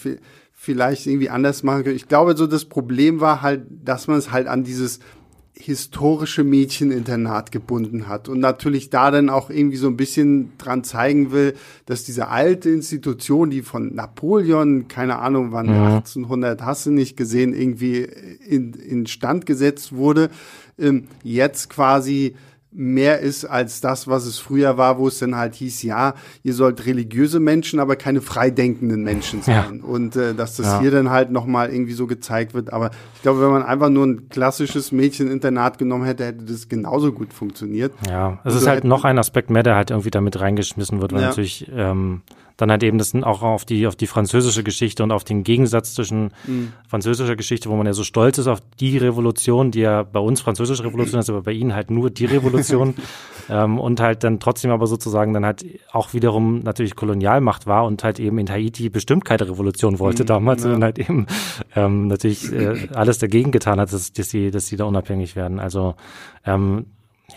[0.54, 1.96] vielleicht irgendwie anders machen können.
[1.96, 5.00] Ich glaube, so das Problem war halt, dass man es halt an dieses
[5.60, 11.32] historische Mädcheninternat gebunden hat und natürlich da dann auch irgendwie so ein bisschen dran zeigen
[11.32, 15.96] will, dass diese alte Institution, die von Napoleon, keine Ahnung wann, ja.
[15.98, 18.08] 1800 hast du nicht gesehen, irgendwie
[18.48, 20.30] in, in Stand gesetzt wurde,
[20.78, 22.36] ähm, jetzt quasi
[22.78, 26.14] mehr ist als das, was es früher war, wo es dann halt hieß, ja,
[26.44, 29.82] ihr sollt religiöse Menschen, aber keine freidenkenden Menschen sein.
[29.82, 29.88] Ja.
[29.88, 30.80] Und äh, dass das ja.
[30.80, 32.72] hier dann halt nochmal irgendwie so gezeigt wird.
[32.72, 37.12] Aber ich glaube, wenn man einfach nur ein klassisches Mädcheninternat genommen hätte, hätte das genauso
[37.12, 37.94] gut funktioniert.
[38.08, 41.14] Ja, es ist so halt noch ein Aspekt mehr, der halt irgendwie damit reingeschmissen wird,
[41.14, 41.28] weil ja.
[41.30, 42.22] natürlich ähm,
[42.58, 45.94] dann halt eben das auch auf die, auf die französische Geschichte und auf den Gegensatz
[45.94, 46.74] zwischen mhm.
[46.88, 50.42] französischer Geschichte, wo man ja so stolz ist auf die Revolution, die ja bei uns
[50.42, 52.96] französische Revolution ist, aber bei ihnen halt nur die Revolution
[53.50, 58.04] ähm, und halt dann trotzdem aber sozusagen dann halt auch wiederum natürlich Kolonialmacht war und
[58.04, 60.64] halt eben in Haiti bestimmt keine Revolution wollte mhm, damals, ja.
[60.64, 61.28] sondern halt eben
[61.76, 65.60] ähm, natürlich äh, alles dagegen getan hat, dass, dass sie, dass sie da unabhängig werden.
[65.60, 65.94] Also
[66.44, 66.88] ähm,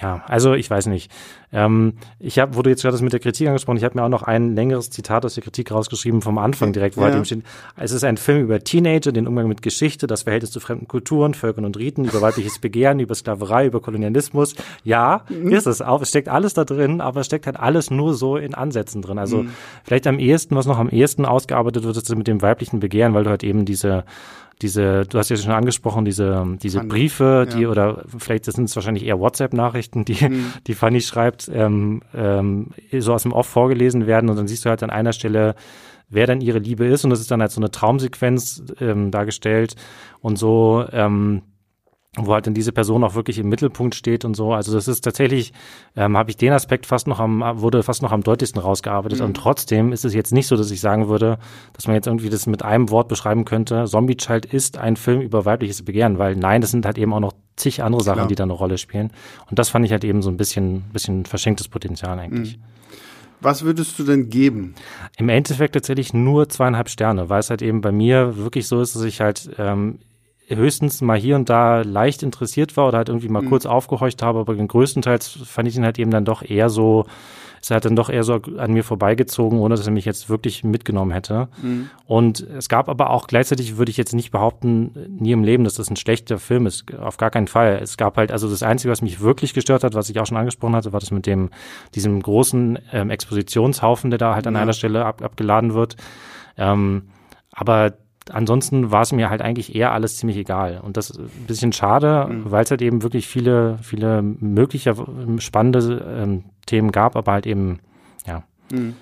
[0.01, 1.11] ja, also ich weiß nicht.
[1.53, 4.05] Ähm, ich habe, wo du jetzt gerade das mit der Kritik angesprochen, ich habe mir
[4.05, 7.19] auch noch ein längeres Zitat aus der Kritik rausgeschrieben vom Anfang direkt, wo halt ja.
[7.19, 10.53] halt eben steht, es ist ein Film über Teenager, den Umgang mit Geschichte, das Verhältnis
[10.53, 14.55] zu fremden Kulturen, Völkern und Riten, über weibliches Begehren, über Sklaverei, über Kolonialismus.
[14.85, 15.53] Ja, mhm.
[15.53, 16.03] ist es auch.
[16.03, 19.19] Es steckt alles da drin, aber es steckt halt alles nur so in Ansätzen drin.
[19.19, 19.51] Also mhm.
[19.85, 23.25] vielleicht am ehesten, was noch am ehesten ausgearbeitet wird, ist mit dem weiblichen Begehren, weil
[23.25, 24.05] du halt eben diese
[24.63, 27.69] diese, du hast ja schon angesprochen, diese, diese Briefe, die, ja.
[27.69, 30.53] oder vielleicht sind es wahrscheinlich eher WhatsApp-Nachrichten, die, mhm.
[30.67, 34.71] die Fanny schreibt, ähm, ähm, so aus dem Off vorgelesen werden und dann siehst du
[34.71, 35.55] halt an einer Stelle,
[36.09, 39.77] wer dann ihre Liebe ist und das ist dann halt so eine Traumsequenz ähm, dargestellt
[40.21, 41.43] und so, ähm,
[42.17, 44.53] wo halt dann diese Person auch wirklich im Mittelpunkt steht und so.
[44.53, 45.53] Also das ist tatsächlich,
[45.95, 49.21] ähm, habe ich den Aspekt fast noch am, wurde fast noch am deutlichsten rausgearbeitet.
[49.21, 49.27] Mhm.
[49.27, 51.39] Und trotzdem ist es jetzt nicht so, dass ich sagen würde,
[51.73, 53.85] dass man jetzt irgendwie das mit einem Wort beschreiben könnte.
[53.85, 57.21] Zombie Child ist ein Film über weibliches Begehren, weil nein, das sind halt eben auch
[57.21, 58.29] noch zig andere Sachen, Klar.
[58.29, 59.11] die da eine Rolle spielen.
[59.49, 62.57] Und das fand ich halt eben so ein bisschen, bisschen verschenktes Potenzial eigentlich.
[62.57, 62.63] Mhm.
[63.43, 64.75] Was würdest du denn geben?
[65.17, 68.95] Im Endeffekt tatsächlich nur zweieinhalb Sterne, weil es halt eben bei mir wirklich so ist,
[68.95, 70.01] dass ich halt ähm,
[70.47, 73.49] höchstens mal hier und da leicht interessiert war oder halt irgendwie mal mhm.
[73.49, 77.07] kurz aufgehorcht habe, aber größtenteils fand ich ihn halt eben dann doch eher so,
[77.61, 80.65] ist halt dann doch eher so an mir vorbeigezogen, ohne dass er mich jetzt wirklich
[80.65, 81.49] mitgenommen hätte.
[81.63, 81.91] Mhm.
[82.07, 85.75] Und es gab aber auch gleichzeitig, würde ich jetzt nicht behaupten, nie im Leben, dass
[85.75, 86.93] das ein schlechter Film ist.
[86.95, 87.79] Auf gar keinen Fall.
[87.83, 90.39] Es gab halt, also das Einzige, was mich wirklich gestört hat, was ich auch schon
[90.39, 91.51] angesprochen hatte, war das mit dem,
[91.95, 94.63] diesem großen ähm, Expositionshaufen, der da halt an ja.
[94.63, 95.97] einer Stelle ab, abgeladen wird.
[96.57, 97.11] Ähm,
[97.53, 97.95] aber
[98.31, 100.81] ansonsten war es mir halt eigentlich eher alles ziemlich egal.
[100.83, 102.51] Und das ist ein bisschen schade, mhm.
[102.51, 104.95] weil es halt eben wirklich viele, viele mögliche
[105.39, 107.81] spannende ähm, Themen gab, aber halt eben,
[108.27, 108.43] ja.
[108.71, 108.95] Mhm.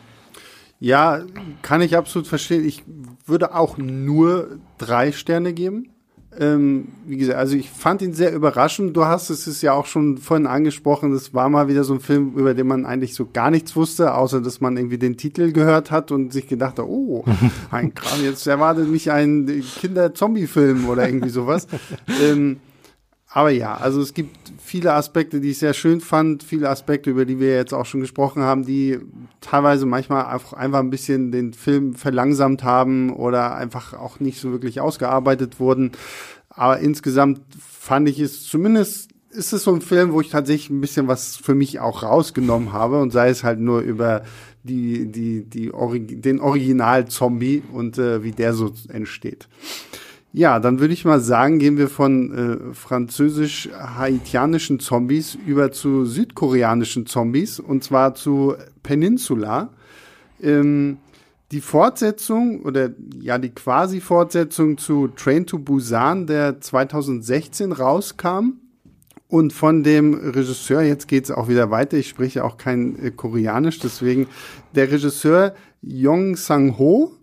[0.80, 1.22] Ja,
[1.62, 2.64] kann ich absolut verstehen.
[2.64, 2.84] Ich
[3.26, 5.90] würde auch nur drei Sterne geben.
[6.40, 8.96] Ähm, wie gesagt, also ich fand ihn sehr überraschend.
[8.96, 11.12] Du hast es ist ja auch schon vorhin angesprochen.
[11.12, 14.14] Das war mal wieder so ein Film, über den man eigentlich so gar nichts wusste,
[14.14, 17.24] außer dass man irgendwie den Titel gehört hat und sich gedacht hat, oh,
[17.70, 21.66] ein Kram, jetzt erwartet mich ein Kinder-Zombie-Film oder irgendwie sowas.
[22.22, 22.58] ähm,
[23.30, 27.26] aber ja, also es gibt viele Aspekte, die ich sehr schön fand, viele Aspekte, über
[27.26, 28.98] die wir jetzt auch schon gesprochen haben, die
[29.42, 34.80] teilweise manchmal einfach, ein bisschen den Film verlangsamt haben oder einfach auch nicht so wirklich
[34.80, 35.92] ausgearbeitet wurden.
[36.48, 40.80] Aber insgesamt fand ich es zumindest ist es so ein Film, wo ich tatsächlich ein
[40.80, 44.22] bisschen was für mich auch rausgenommen habe und sei es halt nur über
[44.62, 49.48] die, die, die Origi den Original-Zombie und äh, wie der so entsteht.
[50.38, 57.06] Ja, dann würde ich mal sagen, gehen wir von äh, französisch-haitianischen Zombies über zu südkoreanischen
[57.06, 59.70] Zombies und zwar zu Peninsula.
[60.40, 60.98] Ähm,
[61.50, 68.60] die Fortsetzung oder ja die Quasi-Fortsetzung zu Train to Busan, der 2016 rauskam.
[69.26, 73.80] Und von dem Regisseur, jetzt geht's auch wieder weiter, ich spreche auch kein äh, Koreanisch,
[73.80, 74.28] deswegen
[74.76, 77.17] der Regisseur Yong Sang-ho,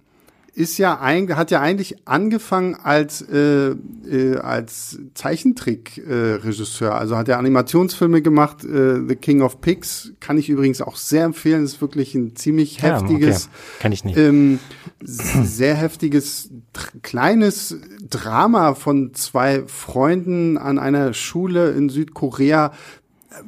[0.55, 3.71] ist ja ein, hat ja eigentlich angefangen als äh,
[4.09, 6.91] äh, als Zeichentrick-Regisseur.
[6.91, 8.63] Äh, also hat er Animationsfilme gemacht.
[8.63, 11.65] Äh, The King of Pigs kann ich übrigens auch sehr empfehlen.
[11.65, 13.81] Ist wirklich ein ziemlich heftiges, ja, okay.
[13.81, 14.17] kann ich nicht.
[14.17, 14.59] Ähm,
[15.01, 16.49] sehr heftiges
[17.01, 17.77] kleines
[18.09, 22.71] Drama von zwei Freunden an einer Schule in Südkorea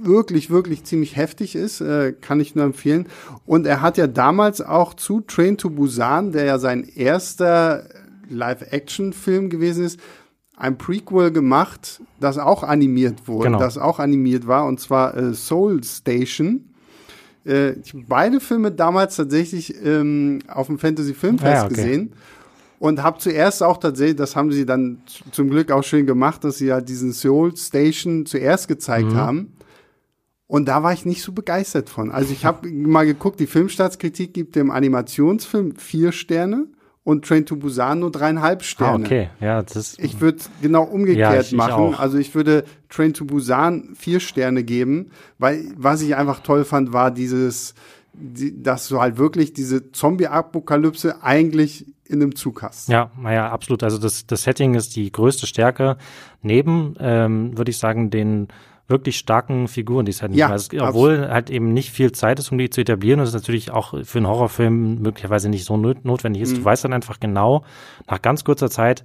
[0.01, 3.07] wirklich, wirklich ziemlich heftig ist, äh, kann ich nur empfehlen.
[3.45, 7.87] Und er hat ja damals auch zu Train to Busan, der ja sein erster
[8.29, 9.99] Live-Action-Film gewesen ist,
[10.55, 13.59] ein Prequel gemacht, das auch animiert wurde, genau.
[13.59, 16.73] das auch animiert war, und zwar äh, Soul Station.
[17.45, 21.75] Äh, ich habe beide Filme damals tatsächlich ähm, auf dem Fantasy Filmfest ja, okay.
[21.75, 22.13] gesehen
[22.79, 26.57] und habe zuerst auch tatsächlich, das haben sie dann zum Glück auch schön gemacht, dass
[26.57, 29.15] sie ja diesen Soul Station zuerst gezeigt mhm.
[29.15, 29.53] haben.
[30.47, 32.09] Und da war ich nicht so begeistert von.
[32.09, 36.67] Also ich habe mal geguckt, die Filmstaatskritik gibt dem Animationsfilm vier Sterne
[37.03, 39.03] und Train to Busan nur dreieinhalb Sterne.
[39.03, 41.91] Ah, okay, ja, das Ich würde genau umgekehrt ja, ich, machen.
[41.91, 46.63] Ich also ich würde Train to Busan vier Sterne geben, weil was ich einfach toll
[46.63, 47.75] fand, war dieses,
[48.13, 52.87] die, dass du halt wirklich diese Zombie-Apokalypse eigentlich in einem Zug hast.
[52.87, 53.83] Ja, naja, absolut.
[53.83, 55.97] Also das, das Setting ist die größte Stärke.
[56.41, 58.47] Neben, ähm, würde ich sagen, den
[58.87, 62.39] wirklich starken Figuren, die es halt nicht ja, also, obwohl halt eben nicht viel Zeit
[62.39, 65.77] ist, um die zu etablieren und es natürlich auch für einen Horrorfilm möglicherweise nicht so
[65.77, 66.53] notwendig ist.
[66.53, 66.57] Mhm.
[66.57, 67.63] Du weißt dann einfach genau
[68.07, 69.03] nach ganz kurzer Zeit,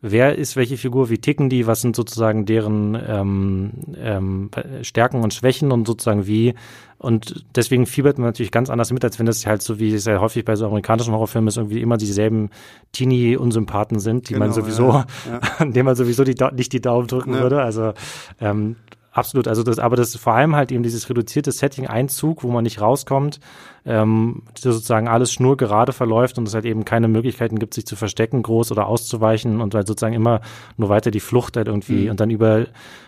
[0.00, 4.50] wer ist welche Figur, wie ticken die, was sind sozusagen deren ähm, ähm,
[4.82, 6.54] Stärken und Schwächen und sozusagen wie.
[6.98, 10.06] Und deswegen fiebert man natürlich ganz anders mit, als wenn das halt so, wie es
[10.06, 12.50] ja häufig bei so amerikanischen Horrorfilmen ist, irgendwie immer dieselben
[12.92, 15.40] Teenie-Unsympathen sind, die genau, man sowieso, ja, ja.
[15.58, 17.40] an denen man sowieso die, nicht die Daumen drücken ja.
[17.40, 17.62] würde.
[17.62, 17.92] Also
[18.40, 18.76] ähm,
[19.16, 22.50] Absolut, also das, aber das ist vor allem halt eben dieses reduzierte Setting, Einzug, wo
[22.50, 23.40] man nicht rauskommt,
[23.86, 28.42] ähm, sozusagen alles schnurgerade verläuft und es halt eben keine Möglichkeiten gibt, sich zu verstecken,
[28.42, 30.42] groß oder auszuweichen und weil sozusagen immer
[30.76, 32.10] nur weiter die Flucht halt irgendwie mhm.
[32.10, 32.66] und dann über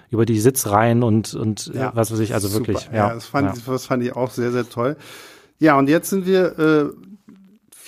[0.08, 2.68] über die Sitzreihen und und äh, ja, was weiß ich, also super.
[2.68, 2.88] wirklich.
[2.90, 3.62] Ja, ja, das, fand, ja.
[3.66, 4.96] das fand ich auch sehr, sehr toll.
[5.58, 6.84] Ja, und jetzt sind wir äh,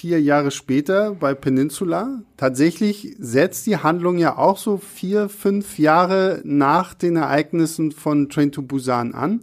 [0.00, 2.22] vier Jahre später bei Peninsula.
[2.38, 8.50] Tatsächlich setzt die Handlung ja auch so vier, fünf Jahre nach den Ereignissen von Train
[8.50, 9.42] to Busan an.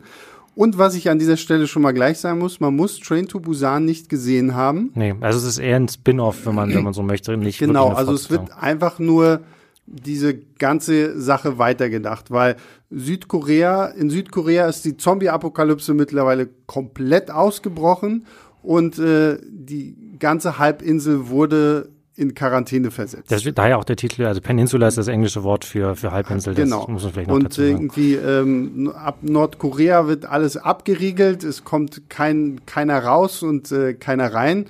[0.55, 3.39] Und was ich an dieser Stelle schon mal gleich sagen muss, man muss Train to
[3.39, 4.89] Busan nicht gesehen haben.
[4.95, 7.37] Nee, also es ist eher ein Spin-off, wenn man, wenn man so möchte.
[7.37, 9.41] Nicht genau, also es wird einfach nur
[9.85, 12.55] diese ganze Sache weitergedacht, weil
[12.89, 18.25] Südkorea, in Südkorea ist die Zombie-Apokalypse mittlerweile komplett ausgebrochen
[18.63, 23.31] und äh, die ganze Halbinsel wurde in Quarantäne versetzt.
[23.31, 26.55] Das daher auch der Titel, also Peninsula ist das englische Wort für, für Halbinsel.
[26.55, 26.79] Genau.
[26.79, 32.09] Das muss man vielleicht noch Und irgendwie ähm, ab Nordkorea wird alles abgeriegelt, es kommt
[32.09, 34.65] kein, keiner raus und äh, keiner rein.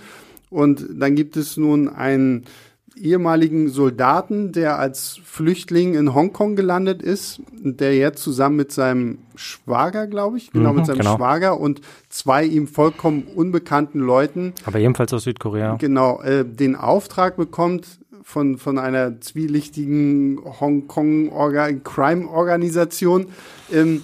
[0.50, 2.44] Und dann gibt es nun ein
[3.02, 10.06] ehemaligen Soldaten, der als Flüchtling in Hongkong gelandet ist, der jetzt zusammen mit seinem Schwager,
[10.08, 11.16] glaube ich, genau, mhm, mit seinem genau.
[11.16, 14.54] Schwager und zwei ihm vollkommen unbekannten Leuten.
[14.66, 15.76] Aber ebenfalls aus Südkorea.
[15.76, 23.28] Genau, äh, den Auftrag bekommt, von, von einer zwielichtigen Hongkong-Crime-Organisation
[23.72, 24.04] ähm,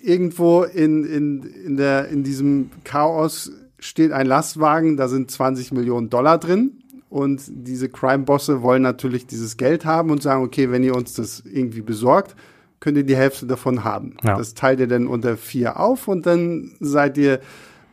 [0.00, 6.08] irgendwo in, in, in, der, in diesem Chaos steht ein Lastwagen, da sind 20 Millionen
[6.08, 6.83] Dollar drin
[7.14, 11.44] und diese Crime-Bosse wollen natürlich dieses Geld haben und sagen, okay, wenn ihr uns das
[11.46, 12.34] irgendwie besorgt,
[12.80, 14.16] könnt ihr die Hälfte davon haben.
[14.24, 14.36] Ja.
[14.36, 17.38] Das teilt ihr dann unter vier auf und dann seid ihr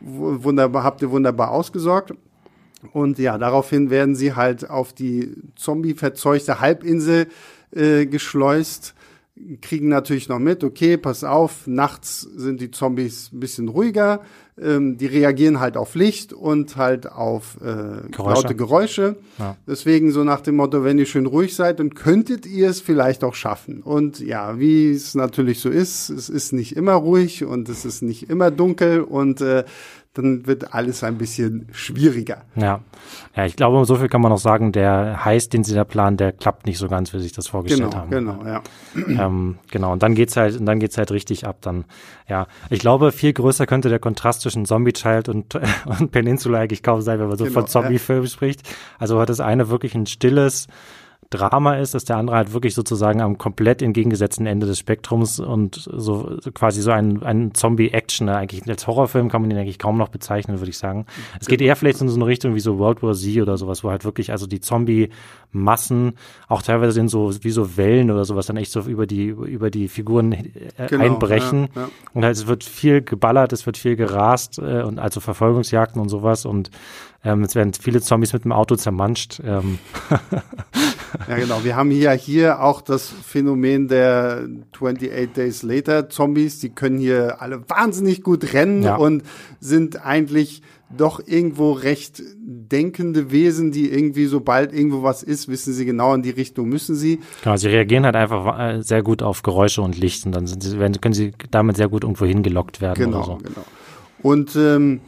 [0.00, 2.12] wunderbar, habt ihr wunderbar ausgesorgt.
[2.92, 7.28] Und ja, daraufhin werden sie halt auf die zombie-verzeugte Halbinsel
[7.70, 8.92] äh, geschleust
[9.60, 14.20] kriegen natürlich noch mit, okay, pass auf, nachts sind die Zombies ein bisschen ruhiger,
[14.60, 18.42] ähm, die reagieren halt auf Licht und halt auf äh, Geräusche.
[18.42, 19.16] laute Geräusche.
[19.38, 19.56] Ja.
[19.66, 23.24] Deswegen so nach dem Motto, wenn ihr schön ruhig seid, dann könntet ihr es vielleicht
[23.24, 23.82] auch schaffen.
[23.82, 28.02] Und ja, wie es natürlich so ist, es ist nicht immer ruhig und es ist
[28.02, 29.64] nicht immer dunkel und äh,
[30.14, 32.42] dann wird alles ein bisschen schwieriger.
[32.54, 32.80] Ja.
[33.34, 36.18] Ja, ich glaube, so viel kann man noch sagen, der Heiß, den sie da planen,
[36.18, 38.10] der klappt nicht so ganz, wie sie sich das vorgestellt genau, haben.
[38.10, 38.62] Genau, ja.
[38.94, 41.84] Ähm, genau, und dann geht's halt, und dann geht's halt richtig ab dann.
[42.28, 42.46] Ja.
[42.68, 45.54] Ich glaube, viel größer könnte der Kontrast zwischen Zombie Child und,
[45.98, 48.30] und Peninsula eigentlich kaum sein, wenn man so genau, von Zombie-Filmen ja.
[48.30, 48.68] spricht.
[48.98, 50.66] Also hat das eine wirklich ein stilles,
[51.32, 55.76] Drama ist, dass der andere halt wirklich sozusagen am komplett entgegengesetzten Ende des Spektrums und
[55.76, 59.98] so, so quasi so ein, ein Zombie-Action, eigentlich als Horrorfilm kann man den eigentlich kaum
[59.98, 61.06] noch bezeichnen, würde ich sagen.
[61.40, 63.82] Es geht eher vielleicht in so eine Richtung wie so World War Z oder sowas,
[63.82, 66.12] wo halt wirklich also die Zombie-Massen
[66.48, 69.70] auch teilweise sind so wie so Wellen oder sowas dann echt so über die über
[69.70, 71.88] die Figuren äh, genau, einbrechen ja, ja.
[72.14, 76.08] und halt es wird viel geballert, es wird viel gerast äh, und also Verfolgungsjagden und
[76.08, 76.70] sowas und
[77.24, 79.40] ähm, es werden viele Zombies mit dem Auto zermanscht.
[79.44, 79.78] Ähm.
[81.28, 81.64] Ja, genau.
[81.64, 86.58] Wir haben hier, hier auch das Phänomen der 28 Days Later Zombies.
[86.60, 88.96] Die können hier alle wahnsinnig gut rennen ja.
[88.96, 89.22] und
[89.60, 90.62] sind eigentlich
[90.96, 96.22] doch irgendwo recht denkende Wesen, die irgendwie, sobald irgendwo was ist, wissen sie genau, in
[96.22, 97.20] die Richtung müssen sie.
[97.42, 100.76] Genau, sie reagieren halt einfach äh, sehr gut auf Geräusche und Licht und dann sie,
[100.98, 103.04] können sie damit sehr gut irgendwo hingelockt werden.
[103.04, 103.36] Genau, oder so.
[103.38, 103.64] genau.
[104.22, 105.00] Und ähm,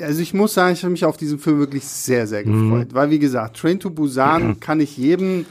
[0.00, 2.70] also ich muss sagen, ich habe mich auf diesen Film wirklich sehr, sehr mhm.
[2.70, 2.88] gefreut.
[2.92, 2.94] Mhm.
[2.94, 4.60] Weil, wie gesagt, Train to Busan mhm.
[4.60, 5.46] kann ich jedem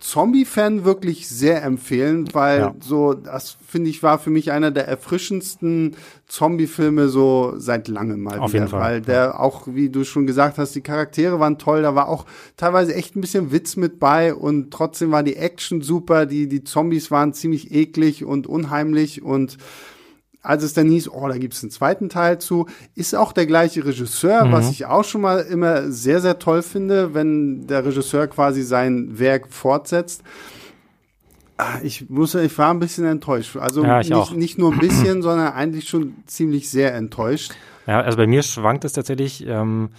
[0.00, 2.74] Zombie-Fan wirklich sehr empfehlen, weil ja.
[2.80, 5.96] so, das finde ich, war für mich einer der erfrischendsten
[6.28, 8.60] Zombie-Filme so seit langem mal Auf wieder.
[8.60, 8.80] Jeden Fall.
[8.80, 12.26] Weil der auch, wie du schon gesagt hast, die Charaktere waren toll, da war auch
[12.56, 16.62] teilweise echt ein bisschen Witz mit bei und trotzdem war die Action super, die, die
[16.62, 19.58] Zombies waren ziemlich eklig und unheimlich und
[20.42, 23.46] als es dann hieß, oh, da gibt es einen zweiten Teil zu, ist auch der
[23.46, 24.52] gleiche Regisseur, mhm.
[24.52, 29.18] was ich auch schon mal immer sehr, sehr toll finde, wenn der Regisseur quasi sein
[29.18, 30.22] Werk fortsetzt.
[31.56, 33.56] Ah, ich muss, ich war ein bisschen enttäuscht.
[33.56, 37.52] Also ja, nicht, nicht, nur ein bisschen, sondern eigentlich schon ziemlich sehr enttäuscht.
[37.86, 39.44] Ja, also bei mir schwankt es tatsächlich.
[39.46, 39.90] Ähm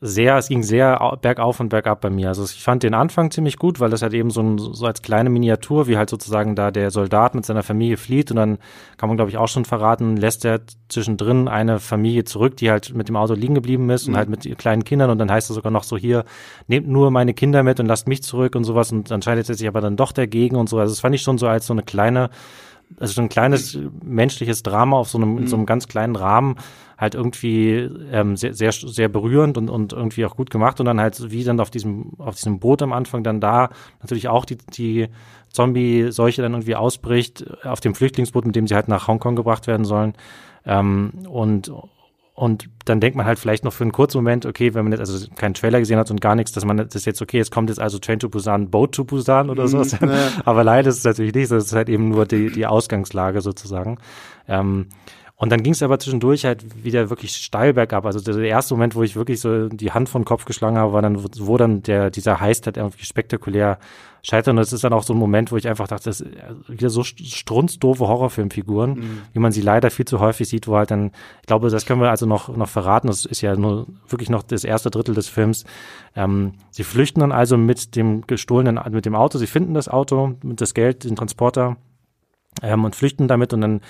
[0.00, 2.28] sehr, es ging sehr bergauf und bergab bei mir.
[2.28, 5.02] Also ich fand den Anfang ziemlich gut, weil das halt eben so, ein, so als
[5.02, 8.58] kleine Miniatur, wie halt sozusagen da der Soldat mit seiner Familie flieht und dann
[8.96, 12.94] kann man glaube ich auch schon verraten, lässt er zwischendrin eine Familie zurück, die halt
[12.94, 14.14] mit dem Auto liegen geblieben ist mhm.
[14.14, 16.24] und halt mit kleinen Kindern und dann heißt es sogar noch so hier,
[16.66, 19.54] nehmt nur meine Kinder mit und lasst mich zurück und sowas und dann entscheidet er
[19.54, 20.78] sich aber dann doch dagegen und so.
[20.78, 22.30] Also das fand ich schon so als so eine kleine
[22.98, 26.56] also so ein kleines menschliches Drama auf so einem, in so einem ganz kleinen Rahmen
[26.98, 31.00] halt irgendwie ähm, sehr, sehr, sehr berührend und, und irgendwie auch gut gemacht und dann
[31.00, 34.58] halt wie dann auf diesem, auf diesem Boot am Anfang dann da natürlich auch die,
[34.58, 35.08] die
[35.52, 39.84] Zombie-Seuche dann irgendwie ausbricht auf dem Flüchtlingsboot, mit dem sie halt nach Hongkong gebracht werden
[39.84, 40.14] sollen.
[40.64, 41.72] Ähm, und,
[42.34, 45.00] und dann denkt man halt vielleicht noch für einen kurzen Moment, okay, wenn man jetzt
[45.00, 47.68] also keinen Trailer gesehen hat und gar nichts, dass man das jetzt, okay, jetzt kommt
[47.68, 49.78] jetzt also Train to Busan, Boat to Busan oder so.
[49.78, 50.28] Mhm, ja.
[50.44, 53.98] Aber leider ist es natürlich nicht, das ist halt eben nur die, die Ausgangslage sozusagen.
[54.48, 54.86] Ähm,
[55.42, 58.06] und dann ging es aber zwischendurch halt wieder wirklich steil bergab.
[58.06, 61.02] Also der erste Moment, wo ich wirklich so die Hand von Kopf geschlagen habe, war
[61.02, 63.80] dann, wo dann der, dieser Heist halt irgendwie spektakulär
[64.22, 64.52] scheitert.
[64.52, 66.30] Und das ist dann auch so ein Moment, wo ich einfach dachte, das ist
[66.68, 69.22] wieder so strunzdoofe Horrorfilmfiguren, mhm.
[69.32, 72.00] wie man sie leider viel zu häufig sieht, wo halt dann, ich glaube, das können
[72.00, 73.08] wir also noch, noch verraten.
[73.08, 75.64] Das ist ja nur wirklich noch das erste Drittel des Films.
[76.14, 79.38] Ähm, sie flüchten dann also mit dem gestohlenen, mit dem Auto.
[79.38, 81.78] Sie finden das Auto, mit das Geld, den Transporter,
[82.62, 83.80] ähm, und flüchten damit und dann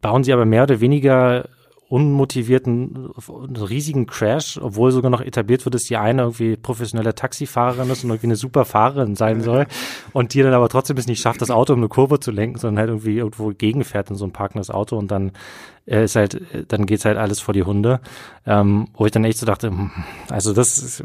[0.00, 1.48] bauen sie aber mehr oder weniger
[1.90, 3.10] unmotivierten,
[3.68, 8.10] riesigen Crash, obwohl sogar noch etabliert wird, dass die eine irgendwie professionelle Taxifahrerin ist und
[8.10, 9.66] irgendwie eine super Fahrerin sein soll
[10.12, 12.60] und die dann aber trotzdem es nicht schafft, das Auto um eine Kurve zu lenken,
[12.60, 15.32] sondern halt irgendwie irgendwo gegenfährt in so ein parkendes Auto und dann
[15.90, 18.00] ist halt, dann geht's halt alles vor die Hunde,
[18.46, 19.90] ähm, wo ich dann echt so dachte, hm,
[20.28, 21.04] also das ist,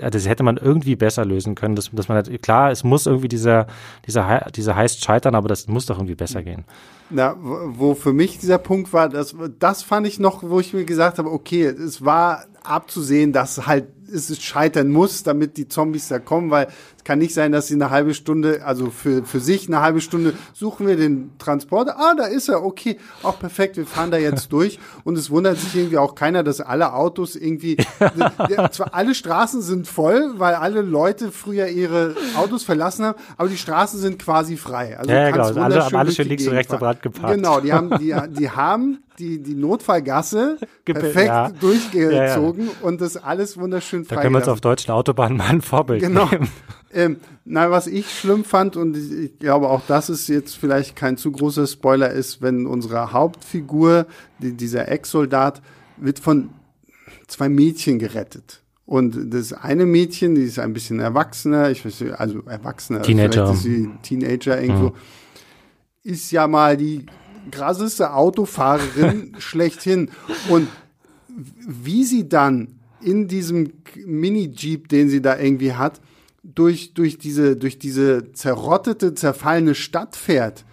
[0.00, 3.28] das hätte man irgendwie besser lösen können, dass, dass man halt, klar, es muss irgendwie
[3.28, 3.66] dieser,
[4.06, 6.64] dieser, dieser heißt scheitern, aber das muss doch irgendwie besser gehen.
[7.10, 10.84] Na, wo für mich dieser Punkt war, das, das fand ich noch, wo ich mir
[10.84, 16.18] gesagt habe, okay, es war abzusehen, dass halt es scheitern muss, damit die Zombies da
[16.18, 16.68] kommen, weil
[17.06, 20.34] kann nicht sein, dass sie eine halbe Stunde, also für, für sich eine halbe Stunde
[20.52, 21.96] suchen wir den Transporter.
[21.98, 24.80] Ah, da ist er, okay, auch perfekt, wir fahren da jetzt durch.
[25.04, 27.76] Und es wundert sich irgendwie auch keiner, dass alle Autos irgendwie,
[28.48, 33.48] ja, zwar alle Straßen sind voll, weil alle Leute früher ihre Autos verlassen haben, aber
[33.48, 34.98] die Straßen sind quasi frei.
[34.98, 37.36] Also ja, ja genau, alle, alle schön links und rechts am Rad geparkt.
[37.36, 41.50] Genau, die haben, die, die haben die, die Notfallgasse perfekt ja.
[41.50, 42.78] durchgezogen ja, ja.
[42.82, 44.16] und das alles wunderschön frei.
[44.16, 46.28] Da können wir uns auf deutschen Autobahnen mal ein Vorbild genau.
[46.28, 46.48] nehmen.
[46.96, 50.96] Ähm, na, was ich schlimm fand, und ich, ich glaube auch das ist jetzt vielleicht
[50.96, 54.06] kein zu großer Spoiler, ist, wenn unsere Hauptfigur,
[54.38, 55.60] die, dieser Ex-Soldat,
[55.98, 56.48] wird von
[57.26, 58.62] zwei Mädchen gerettet.
[58.86, 63.52] Und das eine Mädchen, die ist ein bisschen erwachsener, ich weiß nicht, also erwachsener, Teenager,
[63.52, 64.94] ist sie Teenager irgendwo, mhm.
[66.02, 67.04] ist ja mal die
[67.50, 70.08] krasseste Autofahrerin schlechthin.
[70.48, 70.68] Und
[71.68, 72.68] wie sie dann
[73.02, 76.00] in diesem Mini-Jeep, den sie da irgendwie hat,
[76.56, 80.64] durch, durch, diese, durch diese zerrottete, zerfallene Stadt fährt,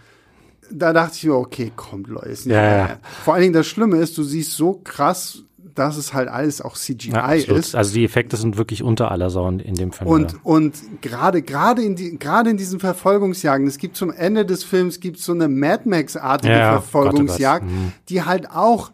[0.72, 2.50] da dachte ich mir, okay, kommt, Leute.
[2.50, 3.00] Ja, ja.
[3.24, 5.44] Vor allen Dingen das Schlimme ist, du siehst so krass
[5.76, 7.76] dass es halt alles auch CGI ja, ist.
[7.76, 10.10] Also die Effekte sind wirklich unter aller Sau in dem Film.
[10.10, 14.64] Und, und gerade, gerade in die, gerade in diesen Verfolgungsjagden, es gibt zum Ende des
[14.64, 17.92] Films gibt so eine Mad Max-artige ja, Verfolgungsjagd, mhm.
[18.10, 18.92] die halt auch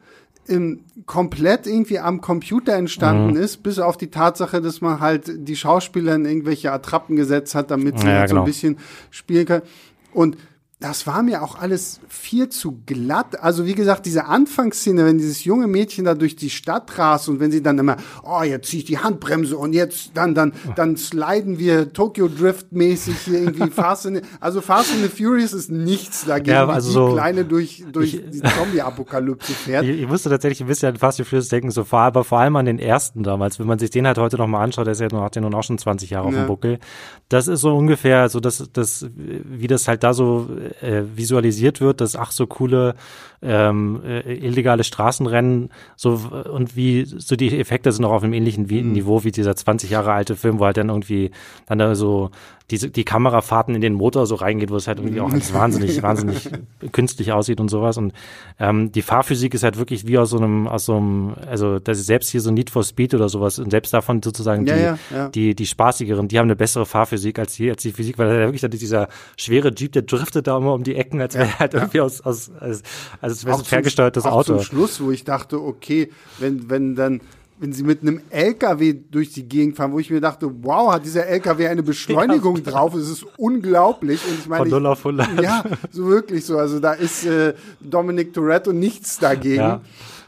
[0.49, 3.41] im, komplett irgendwie am Computer entstanden mhm.
[3.41, 7.71] ist, bis auf die Tatsache, dass man halt die Schauspieler in irgendwelche Attrappen gesetzt hat,
[7.71, 8.41] damit sie ja, halt genau.
[8.41, 8.77] so ein bisschen
[9.11, 9.63] spielen können.
[10.11, 10.37] Und
[10.81, 13.41] das war mir auch alles viel zu glatt.
[13.41, 17.41] Also wie gesagt, diese Anfangsszene, wenn dieses junge Mädchen da durch die Stadt rast und
[17.41, 20.95] wenn sie dann immer, oh, jetzt ziehe ich die Handbremse und jetzt dann dann dann
[20.95, 25.69] sliden wir Tokyo Drift mäßig hier irgendwie Fast and, also Fast and the Furious ist
[25.69, 29.83] nichts dagegen, ja, also wie die kleine durch durch ich, die Zombie Apokalypse fährt.
[29.83, 32.39] Ich, ich musste tatsächlich ein bisschen an Fast and Furious denken, so vor, aber vor
[32.39, 34.93] allem an den ersten damals, wenn man sich den halt heute noch mal anschaut, der
[34.93, 36.79] ist ja noch, hat ja nun auch schon 20 Jahre auf dem Buckel.
[37.27, 40.47] Das ist so ungefähr so das das wie das halt da so
[40.81, 42.95] äh, visualisiert wird, dass ach so coole
[43.41, 48.65] ähm, äh, illegale Straßenrennen so und wie so die Effekte sind auch auf einem ähnlichen
[48.65, 48.91] mhm.
[48.91, 51.31] Niveau wie dieser 20 Jahre alte Film, wo halt dann irgendwie
[51.67, 52.31] dann da so
[52.71, 56.01] diese, die Kamerafahrten in den Motor so reingeht, wo es halt irgendwie auch ganz wahnsinnig,
[56.03, 56.49] wahnsinnig
[56.91, 57.97] künstlich aussieht und sowas.
[57.97, 58.13] Und
[58.59, 61.99] ähm, die Fahrphysik ist halt wirklich wie aus so einem, aus so einem, also das
[61.99, 64.97] ist selbst hier so Need for Speed oder sowas und selbst davon sozusagen die, ja,
[65.11, 65.29] ja.
[65.29, 68.39] die, die spaßigeren, die haben eine bessere Fahrphysik als die, als die Physik, weil da
[68.45, 69.07] wirklich dann dieser
[69.37, 72.51] schwere Jeep, der driftet da immer um die Ecken, als wäre halt irgendwie aus, aus,
[72.59, 72.83] als,
[73.21, 74.55] als wäre es ein ferngesteuertes auch Auto.
[74.55, 77.21] Zum Schluss, wo ich dachte, okay, wenn, wenn dann
[77.59, 81.05] wenn sie mit einem LKW durch die Gegend fahren, wo ich mir dachte, wow, hat
[81.05, 84.21] dieser LKW eine Beschleunigung drauf, es ist unglaublich.
[84.25, 85.41] Und ich meine, Von 0 auf 100.
[85.41, 86.57] Ja, so wirklich so.
[86.57, 89.61] Also da ist äh, Dominic Toretto nichts dagegen.
[89.61, 89.81] Ja.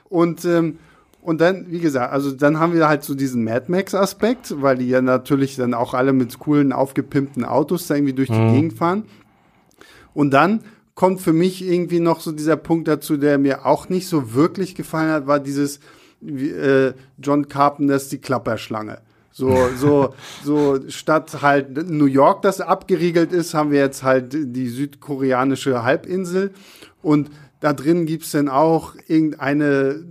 [0.10, 0.78] Und ähm,
[1.24, 4.88] und dann, wie gesagt, also dann haben wir halt so diesen Mad Max-Aspekt, weil die
[4.88, 8.54] ja natürlich dann auch alle mit coolen, aufgepimpten Autos da irgendwie durch die mhm.
[8.54, 9.04] Gegend fahren.
[10.16, 10.62] Und dann
[10.96, 14.74] kommt für mich irgendwie noch so dieser Punkt dazu, der mir auch nicht so wirklich
[14.74, 15.80] gefallen hat, war dieses,
[16.22, 19.00] wie, äh, John Carpenters Die Klapperschlange.
[19.32, 20.14] So, so,
[20.44, 26.52] so statt halt New York, das abgeriegelt ist, haben wir jetzt halt die südkoreanische Halbinsel.
[27.02, 30.04] Und da drin gibt's dann auch irgendeine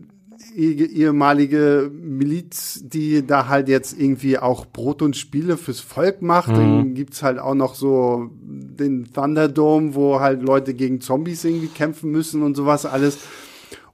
[0.56, 6.50] ehemalige Miliz, die da halt jetzt irgendwie auch Brot und Spiele fürs Volk macht.
[6.50, 6.54] Mhm.
[6.54, 12.10] Dann gibt's halt auch noch so den Thunderdome, wo halt Leute gegen Zombies irgendwie kämpfen
[12.10, 13.18] müssen und sowas alles.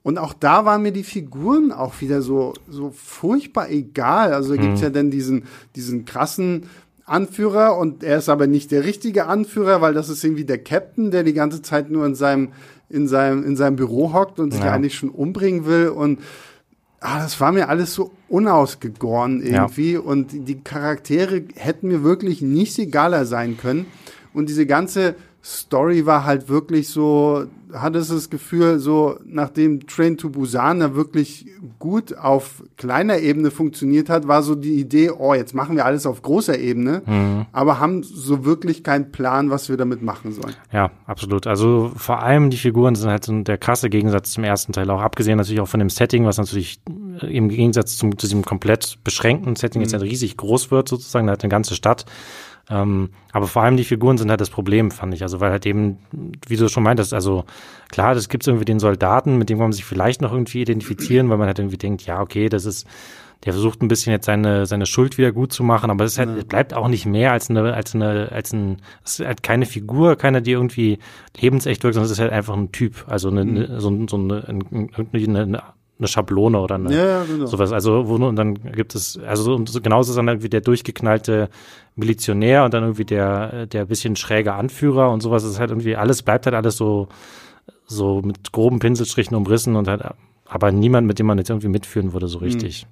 [0.07, 4.33] Und auch da waren mir die Figuren auch wieder so, so furchtbar egal.
[4.33, 4.85] Also da gibt's mhm.
[4.85, 6.67] ja dann diesen, diesen krassen
[7.07, 11.11] Anführer und er ist aber nicht der richtige Anführer, weil das ist irgendwie der Captain,
[11.11, 12.53] der die ganze Zeit nur in seinem
[12.89, 14.71] in seinem, in seinem Büro hockt und sich ja.
[14.71, 15.89] eigentlich schon umbringen will.
[15.89, 16.21] Und
[17.01, 19.95] ah, das war mir alles so unausgegoren irgendwie.
[19.95, 19.99] Ja.
[19.99, 23.87] Und die Charaktere hätten mir wirklich nicht egaler sein können.
[24.33, 25.17] Und diese ganze
[25.49, 30.97] Story war halt wirklich so, hatte es das Gefühl, so nachdem Train to Busan da
[30.97, 31.47] wirklich
[31.79, 36.05] gut auf kleiner Ebene funktioniert hat, war so die Idee, oh, jetzt machen wir alles
[36.05, 37.47] auf großer Ebene, mhm.
[37.53, 40.55] aber haben so wirklich keinen Plan, was wir damit machen sollen.
[40.73, 41.47] Ja, absolut.
[41.47, 45.01] Also vor allem die Figuren sind halt so der krasse Gegensatz zum ersten Teil, auch
[45.01, 46.81] abgesehen natürlich auch von dem Setting, was natürlich
[47.23, 49.85] im Gegensatz zum, zu diesem komplett beschränkten Setting mhm.
[49.85, 52.07] jetzt halt riesig groß wird, sozusagen, da hat eine ganze Stadt.
[52.69, 55.23] Ähm, aber vor allem die Figuren sind halt das Problem, fand ich.
[55.23, 55.99] Also weil halt eben,
[56.49, 57.45] wie du schon meintest, also
[57.91, 61.31] klar, das gibt irgendwie den Soldaten, mit dem kann man sich vielleicht noch irgendwie identifizieren,
[61.31, 62.87] weil man halt irgendwie denkt, ja, okay, das ist,
[63.45, 66.49] der versucht ein bisschen jetzt seine, seine Schuld wieder gut zu machen, aber es halt,
[66.49, 70.17] bleibt auch nicht mehr als eine, als eine, als ein, es ist halt keine Figur,
[70.17, 70.99] keiner, die irgendwie
[71.39, 73.79] lebensecht wirkt, sondern es ist halt einfach ein Typ, also eine, mhm.
[73.79, 74.65] so, so eine, eine,
[75.13, 75.63] eine eine
[76.05, 77.47] Schablone oder eine, ja, genau.
[77.47, 77.73] sowas.
[77.73, 81.49] Also wo und dann gibt es, also und genauso ist dann irgendwie der durchgeknallte
[81.95, 85.43] Milizionär und dann irgendwie der, der bisschen schräge Anführer und sowas.
[85.43, 87.09] Das ist halt irgendwie alles, bleibt halt alles so,
[87.87, 90.03] so mit groben Pinselstrichen umrissen und halt,
[90.47, 92.83] aber niemand, mit dem man jetzt irgendwie mitführen würde, so richtig.
[92.83, 92.89] Hm.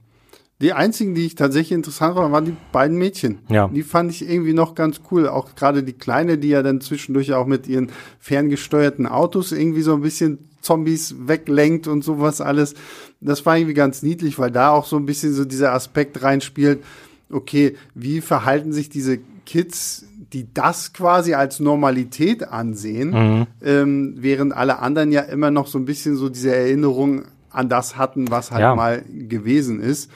[0.61, 3.40] Die einzigen, die ich tatsächlich interessant fand, waren die beiden Mädchen.
[3.48, 3.68] Ja.
[3.68, 5.28] Die fand ich irgendwie noch ganz cool.
[5.28, 7.90] Auch gerade die Kleine, die ja dann zwischendurch auch mit ihren
[8.20, 12.74] ferngesteuerten Autos irgendwie so ein bisschen Zombies weglenkt und sowas alles.
[13.20, 16.82] Das war irgendwie ganz niedlich, weil da auch so ein bisschen so dieser Aspekt reinspielt.
[17.30, 23.46] Okay, wie verhalten sich diese Kids, die das quasi als Normalität ansehen, mhm.
[23.62, 27.96] ähm, während alle anderen ja immer noch so ein bisschen so diese Erinnerung an das
[27.96, 28.74] hatten, was halt ja.
[28.74, 30.11] mal gewesen ist.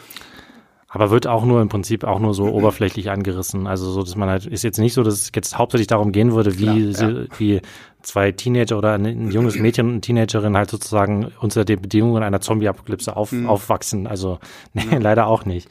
[0.91, 3.67] Aber wird auch nur im Prinzip auch nur so oberflächlich angerissen.
[3.67, 6.33] Also so, dass man halt, ist jetzt nicht so, dass es jetzt hauptsächlich darum gehen
[6.33, 7.25] würde, wie, Klar, ja.
[7.37, 7.61] wie
[8.01, 12.23] zwei Teenager oder ein, ein, junges Mädchen und eine Teenagerin halt sozusagen unter den Bedingungen
[12.23, 13.51] einer Zombie-Apokalypse auf, mhm.
[13.51, 14.07] aufwachsen.
[14.07, 14.39] Also
[14.73, 14.99] nee, ja.
[14.99, 15.69] leider auch nicht.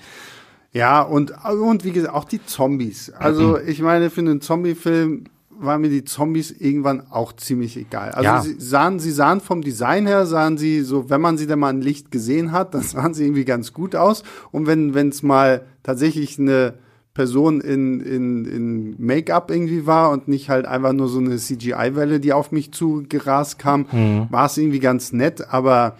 [0.71, 3.11] Ja, und, und wie gesagt, auch die Zombies.
[3.11, 5.23] Also ich meine, für einen Zombie-Film
[5.59, 8.11] waren mir die Zombies irgendwann auch ziemlich egal.
[8.11, 8.41] Also ja.
[8.41, 11.71] sie sahen, sie sahen vom Design her, sahen sie so, wenn man sie dann mal
[11.71, 14.23] in Licht gesehen hat, dann sahen sie irgendwie ganz gut aus.
[14.51, 16.75] Und wenn wenn es mal tatsächlich eine
[17.17, 22.19] Person in, in, in Make-up irgendwie war und nicht halt einfach nur so eine CGI-Welle,
[22.19, 24.27] die auf mich zugerast kam, mhm.
[24.29, 25.97] war es irgendwie ganz nett, aber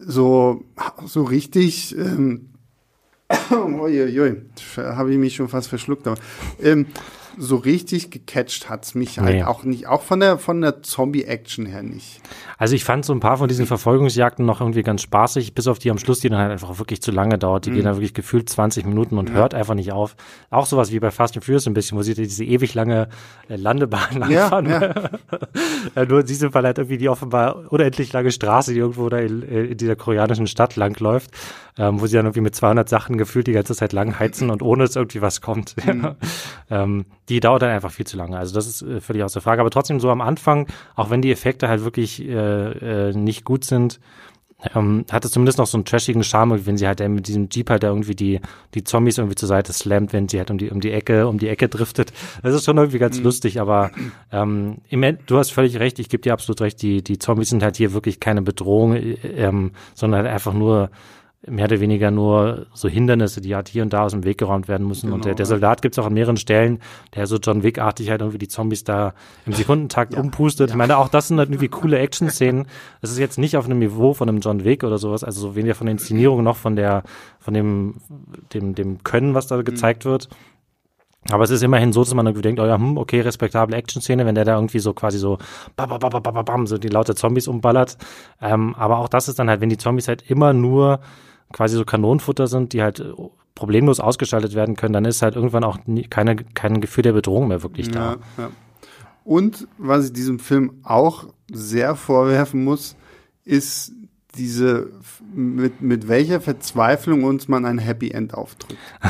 [0.00, 0.64] so,
[1.06, 2.48] so richtig, ähm,
[3.52, 4.42] uiuiui,
[4.76, 6.18] habe ich mich schon fast verschluckt, aber,
[6.60, 6.86] ähm,
[7.38, 9.42] so richtig gecatcht hat's mich halt nee.
[9.44, 12.20] auch nicht, auch von der von der Zombie-Action her nicht.
[12.58, 15.78] Also ich fand so ein paar von diesen Verfolgungsjagden noch irgendwie ganz spaßig, bis auf
[15.78, 17.66] die am Schluss, die dann halt einfach wirklich zu lange dauert.
[17.66, 17.74] Die mhm.
[17.76, 19.36] gehen dann wirklich gefühlt 20 Minuten und ja.
[19.36, 20.16] hört einfach nicht auf.
[20.50, 23.08] Auch sowas wie bei Fast and Furious ein bisschen, wo sie diese ewig lange
[23.48, 24.66] äh, Landebahn langfahren.
[24.66, 24.80] Ja,
[25.94, 26.04] ja.
[26.04, 29.42] Nur in diesem Fall halt irgendwie die offenbar unendlich lange Straße, die irgendwo da in,
[29.42, 31.30] äh, in dieser koreanischen Stadt langläuft,
[31.78, 34.62] ähm, wo sie dann irgendwie mit 200 Sachen gefühlt die ganze Zeit lang heizen und
[34.62, 35.76] ohne dass irgendwie was kommt.
[35.86, 36.16] Mhm.
[36.70, 38.36] ähm, die dauert dann einfach viel zu lange.
[38.36, 39.60] Also das ist äh, völlig aus der Frage.
[39.60, 40.66] Aber trotzdem so am Anfang,
[40.96, 44.00] auch wenn die Effekte halt wirklich äh, äh, nicht gut sind,
[44.74, 47.70] ähm, hat es zumindest noch so einen trashigen Charme, wenn sie halt mit diesem Jeep
[47.70, 48.40] halt da irgendwie die,
[48.74, 51.38] die Zombies irgendwie zur Seite slammt, wenn sie halt um die, um die Ecke, um
[51.38, 52.12] die Ecke driftet.
[52.42, 53.24] Das ist schon irgendwie ganz mhm.
[53.24, 53.92] lustig, aber
[54.32, 57.50] ähm, im End, du hast völlig recht, ich gebe dir absolut recht, die, die Zombies
[57.50, 60.90] sind halt hier wirklich keine Bedrohung, äh, ähm, sondern halt einfach nur
[61.46, 64.66] mehr oder weniger nur so Hindernisse, die halt hier und da aus dem Weg geräumt
[64.66, 65.06] werden müssen.
[65.06, 66.80] Genau, und der, der Soldat gibt es auch an mehreren Stellen,
[67.14, 69.14] der so John Wick-artig halt irgendwie die Zombies da
[69.46, 70.68] im Sekundentakt ja, umpustet.
[70.68, 70.74] Ja.
[70.74, 72.66] Ich meine, auch das sind halt irgendwie coole Action-Szenen.
[73.02, 75.54] Es ist jetzt nicht auf einem Niveau von einem John Wick oder sowas, also so
[75.54, 77.04] weniger von der Inszenierung noch von der,
[77.38, 77.94] von dem,
[78.52, 80.10] dem, dem Können, was da gezeigt mhm.
[80.10, 80.28] wird.
[81.30, 84.24] Aber es ist immerhin so, dass man irgendwie denkt, oh ja, hm, okay, respektable Action-Szene,
[84.26, 85.38] wenn der da irgendwie so quasi so
[85.76, 87.96] bam, bam, bam, bam, bam, so die laute Zombies umballert.
[88.40, 91.00] Ähm, aber auch das ist dann halt, wenn die Zombies halt immer nur
[91.52, 93.02] quasi so Kanonenfutter sind, die halt
[93.54, 97.48] problemlos ausgeschaltet werden können, dann ist halt irgendwann auch nie, keine, kein Gefühl der Bedrohung
[97.48, 98.12] mehr wirklich da.
[98.12, 98.50] Ja, ja.
[99.24, 102.96] Und was ich diesem Film auch sehr vorwerfen muss,
[103.44, 103.92] ist
[104.36, 104.90] diese,
[105.34, 108.78] mit, mit welcher Verzweiflung uns man ein Happy End aufdrückt.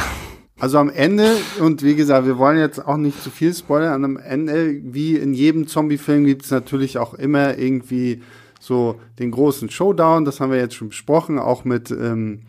[0.60, 4.16] Also am Ende, und wie gesagt, wir wollen jetzt auch nicht zu viel spoilern, am
[4.16, 8.22] Ende, wie in jedem Zombie-Film, gibt es natürlich auch immer irgendwie
[8.68, 12.42] so den großen Showdown, das haben wir jetzt schon besprochen, auch mit, ähm,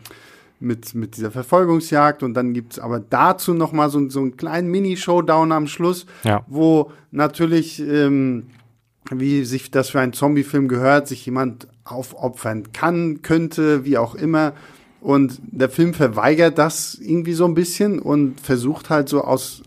[0.60, 2.22] mit, mit dieser Verfolgungsjagd.
[2.22, 6.44] Und dann gibt's aber dazu noch mal so, so einen kleinen Mini-Showdown am Schluss, Ja.
[6.46, 8.46] wo natürlich, ähm,
[9.10, 14.52] wie sich das für einen Zombie-Film gehört, sich jemand aufopfern kann, könnte, wie auch immer.
[15.00, 19.62] Und der Film verweigert das irgendwie so ein bisschen und versucht halt so aus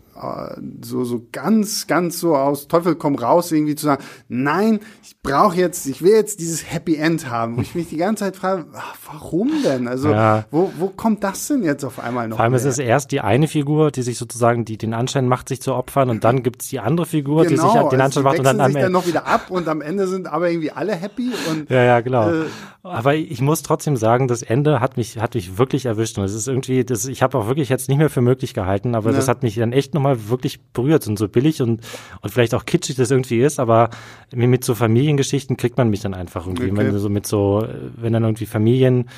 [0.82, 5.56] so so ganz ganz so aus Teufel komm raus irgendwie zu sagen, nein, ich brauche
[5.56, 7.56] jetzt, ich will jetzt dieses Happy End haben.
[7.56, 9.88] Wo ich mich die ganze Zeit frage, ach, warum denn?
[9.88, 10.44] Also Ja.
[10.50, 12.36] wo wo kommt das denn jetzt auf einmal noch?
[12.36, 12.70] Vor allem ist her?
[12.70, 16.10] es erst die eine Figur, die sich sozusagen, die den Anschein macht, sich zu opfern,
[16.10, 18.44] und dann gibt's die andere Figur, die sich halt den also Anschein die macht und
[18.44, 18.92] dann am sich dann Ende.
[18.92, 22.30] noch wieder ab und am Ende sind aber irgendwie alle happy und Ja, ja, genau.
[22.30, 22.44] Äh,
[22.82, 26.18] Aber ich muss trotzdem sagen, das Ende hat mich, hat mich wirklich erwischt.
[26.18, 28.94] Und es ist irgendwie, das, ich habe auch wirklich jetzt nicht mehr für möglich gehalten,
[28.94, 29.16] aber Ja.
[29.16, 31.80] das hat mich dann echt nochmal wirklich berührt und so billig und,
[32.20, 33.90] und vielleicht auch kitschig das irgendwie ist, aber
[34.34, 36.70] mit, mit so Familiengeschichten kriegt man mich dann einfach irgendwie.
[36.70, 36.76] Okay.
[36.76, 39.08] Wenn so mit so, wenn dann irgendwie Familien,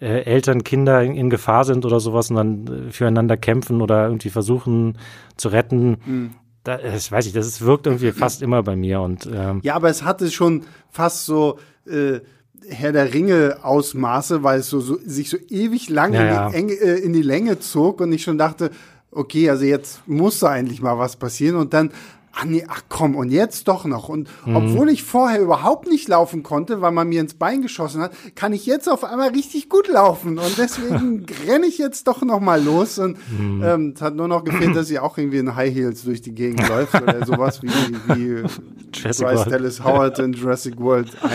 [0.00, 4.06] äh, Eltern, Kinder in, in Gefahr sind oder sowas und dann äh, füreinander kämpfen oder
[4.06, 4.98] irgendwie versuchen
[5.36, 5.96] zu retten.
[6.04, 6.30] Mhm.
[6.64, 9.74] Da, das weiß ich, das ist, wirkt irgendwie fast immer bei mir und ähm, Ja,
[9.76, 12.20] aber es hatte schon fast so äh,
[12.68, 16.56] Herr der Ringe Ausmaße, weil es so, so sich so ewig lange Ja, in, die
[16.56, 18.70] Enge, äh, in die Länge zog und ich schon dachte,
[19.16, 21.90] okay, also jetzt muss da endlich mal was passieren und dann
[22.38, 24.10] Ach nee, ach komm, und jetzt doch noch.
[24.10, 24.56] Und Mhm.
[24.56, 28.52] obwohl ich vorher überhaupt nicht laufen konnte, weil man mir ins Bein geschossen hat, kann
[28.52, 30.38] ich jetzt auf einmal richtig gut laufen.
[30.38, 32.98] Und deswegen renne ich jetzt doch noch mal los.
[32.98, 33.62] Und Mhm.
[33.64, 36.34] ähm, es hat nur noch gefehlt, dass sie auch irgendwie in High Heels durch die
[36.34, 38.44] Gegend läuft oder sowas wie, wie
[38.92, 39.52] Jurassic Bryce World.
[39.52, 41.32] Dallas Howard in Jurassic World 1.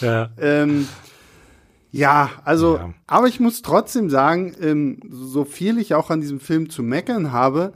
[0.00, 0.30] ja.
[0.36, 0.88] Ähm,
[1.92, 2.94] ja, also, Ja.
[3.06, 7.32] aber ich muss trotzdem sagen, ähm, so viel ich auch an diesem Film zu meckern
[7.32, 7.72] habe,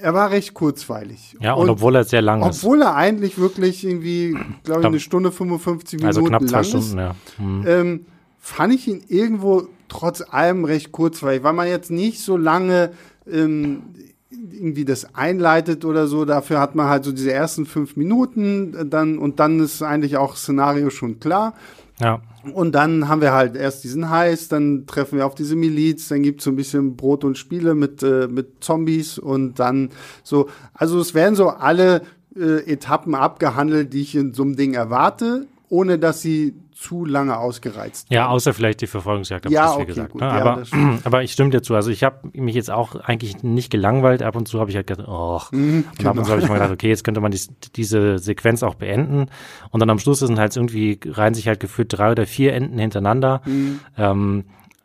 [0.00, 1.36] er war recht kurzweilig.
[1.40, 2.64] ja, und, obwohl er sehr lang ist.
[2.64, 6.64] obwohl er eigentlich wirklich irgendwie, glaube ich, eine Stunde 55 Minuten Also knapp zwei lang
[6.64, 7.14] Stunden, ist, ja.
[7.36, 7.64] Hm.
[7.66, 8.06] ähm,
[8.38, 12.92] fand ich ihn irgendwo trotz allem recht kurzweilig, weil man jetzt nicht so lange
[13.30, 13.82] ähm,
[14.30, 16.24] irgendwie das einleitet oder so.
[16.24, 20.16] Dafür hat man halt so diese ersten fünf Minuten äh, dann und dann ist eigentlich
[20.16, 21.54] auch Szenario schon klar.
[22.00, 22.20] Ja.
[22.52, 26.22] Und dann haben wir halt erst diesen Heiß, dann treffen wir auf diese Miliz, dann
[26.22, 29.90] gibt's so ein bisschen Brot und Spiele mit, äh, mit Zombies und dann
[30.24, 32.02] so, also es werden so alle
[32.36, 37.38] äh, Etappen abgehandelt, die ich in so einem Ding erwarte, ohne dass sie zu lange
[37.38, 40.12] ausgereizt Ja, außer vielleicht die Verfolgungsjagd, Ja, okay, gesagt.
[40.12, 40.20] gut.
[40.20, 40.26] ne?
[40.26, 41.74] Ja, aber, ich stimme dir zu.
[41.74, 44.22] Also ich habe mich jetzt auch eigentlich nicht gelangweilt.
[44.22, 45.40] Ab und zu habe ich halt gedacht, oh.
[45.52, 48.18] Mhm, und ab und zu habe ich mal gedacht, okay, jetzt könnte man dies, diese
[48.18, 49.26] Sequenz auch beenden.
[49.70, 52.78] Und dann am Schluss sind halt irgendwie, reihen sich halt gefühlt drei oder vier Enden
[52.78, 53.42] hintereinander.
[53.46, 53.80] Mhm.
[53.96, 54.44] Ähm,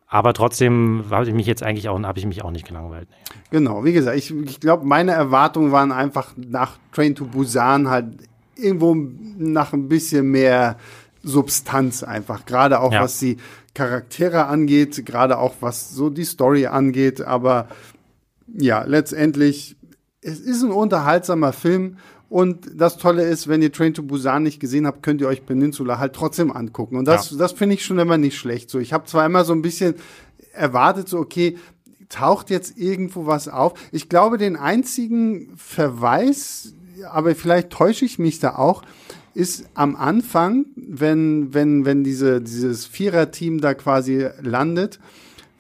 [0.10, 3.10] aber trotzdem habe ich mich jetzt eigentlich auch, habe ich mich auch nicht gelangweilt.
[3.10, 3.39] Nee.
[3.52, 8.06] Genau, wie gesagt, ich, ich glaube, meine Erwartungen waren einfach nach Train to Busan halt
[8.56, 8.95] irgendwo
[9.38, 10.78] nach ein bisschen mehr
[11.28, 12.45] Substanz einfach.
[12.45, 13.03] Gerade auch Ja.
[13.03, 13.38] was die
[13.73, 17.21] Charaktere angeht, gerade auch was so die Story angeht.
[17.21, 17.67] Aber
[18.57, 19.75] ja, letztendlich,
[20.21, 21.97] es ist ein unterhaltsamer Film.
[22.30, 25.45] Und das Tolle ist, wenn ihr Train to Busan nicht gesehen habt, könnt ihr euch
[25.45, 26.97] Peninsula halt trotzdem angucken.
[26.97, 28.69] Und das, das finde ich schon immer nicht schlecht.
[28.69, 29.95] So, ich habe zwar immer so ein bisschen
[30.51, 31.57] erwartet, so okay,
[32.09, 33.73] taucht jetzt irgendwo was auf.
[33.91, 36.73] Ich glaube, den einzigen Verweis,
[37.09, 38.82] aber vielleicht täusche ich mich da auch,
[39.38, 44.99] ist am Anfang, wenn, wenn, wenn diese, dieses Viererteam da quasi landet,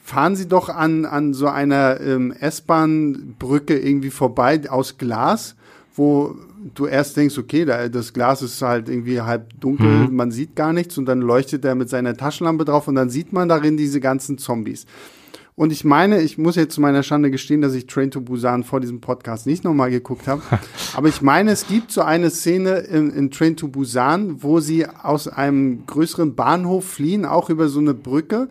[0.03, 5.55] fahren sie doch an, an so einer ähm, S-Bahn-Brücke irgendwie vorbei aus Glas,
[5.95, 6.35] wo
[6.73, 10.73] du erst denkst, okay, da, das Glas ist halt irgendwie halb dunkel, man sieht gar
[10.73, 13.99] nichts und dann leuchtet er mit seiner Taschenlampe drauf und dann sieht man darin diese
[13.99, 14.87] ganzen Zombies.
[15.59, 18.63] Und ich meine, ich muss jetzt zu meiner Schande gestehen, dass ich Train to Busan
[18.63, 20.43] vor diesem Podcast nicht nochmal geguckt habe.
[20.95, 24.85] Aber ich meine, es gibt so eine Szene in, in Train to Busan, wo sie
[24.85, 28.49] aus einem größeren Bahnhof fliehen, auch über so eine Brücke.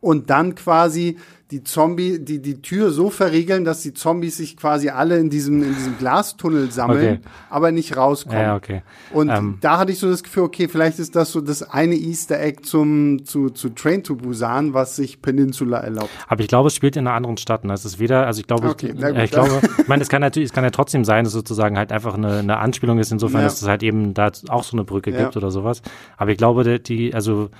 [0.00, 1.16] Und dann quasi
[1.52, 5.62] die Zombie, die, die Tür so verriegeln, dass die Zombies sich quasi alle in diesem,
[5.62, 7.28] in diesem Glastunnel sammeln, Okay.
[7.50, 8.40] aber nicht rauskommen.
[8.40, 8.82] Ja, okay.
[9.12, 9.58] Und Ähm.
[9.60, 12.62] da hatte ich so das Gefühl, okay, vielleicht ist das so das eine Easter Egg
[12.64, 16.10] zum, zu, zu Train to Busan, was sich Peninsula erlaubt.
[16.26, 17.64] Aber ich glaube, es spielt in einer anderen Stadt.
[17.64, 17.72] Ne?
[17.74, 19.16] Es ist weder, also ich glaube, Okay, ich, gut.
[19.16, 21.78] ich glaube, ich meine, es kann natürlich, es kann ja trotzdem sein, dass es sozusagen
[21.78, 23.46] halt einfach eine, eine Anspielung ist, insofern, Ja.
[23.46, 25.22] dass es halt eben da auch so eine Brücke Ja.
[25.22, 25.80] gibt oder sowas.
[26.16, 27.50] Aber ich glaube, die, also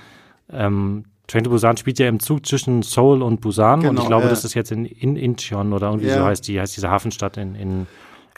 [0.51, 4.07] ähm, Train to Busan spielt ja im Zug zwischen Seoul und Busan und Genau, ich
[4.07, 4.29] glaube, ja.
[4.29, 6.19] das ist jetzt in, in Incheon oder irgendwie Ja.
[6.19, 7.87] so heißt die, heißt diese Hafenstadt in, in,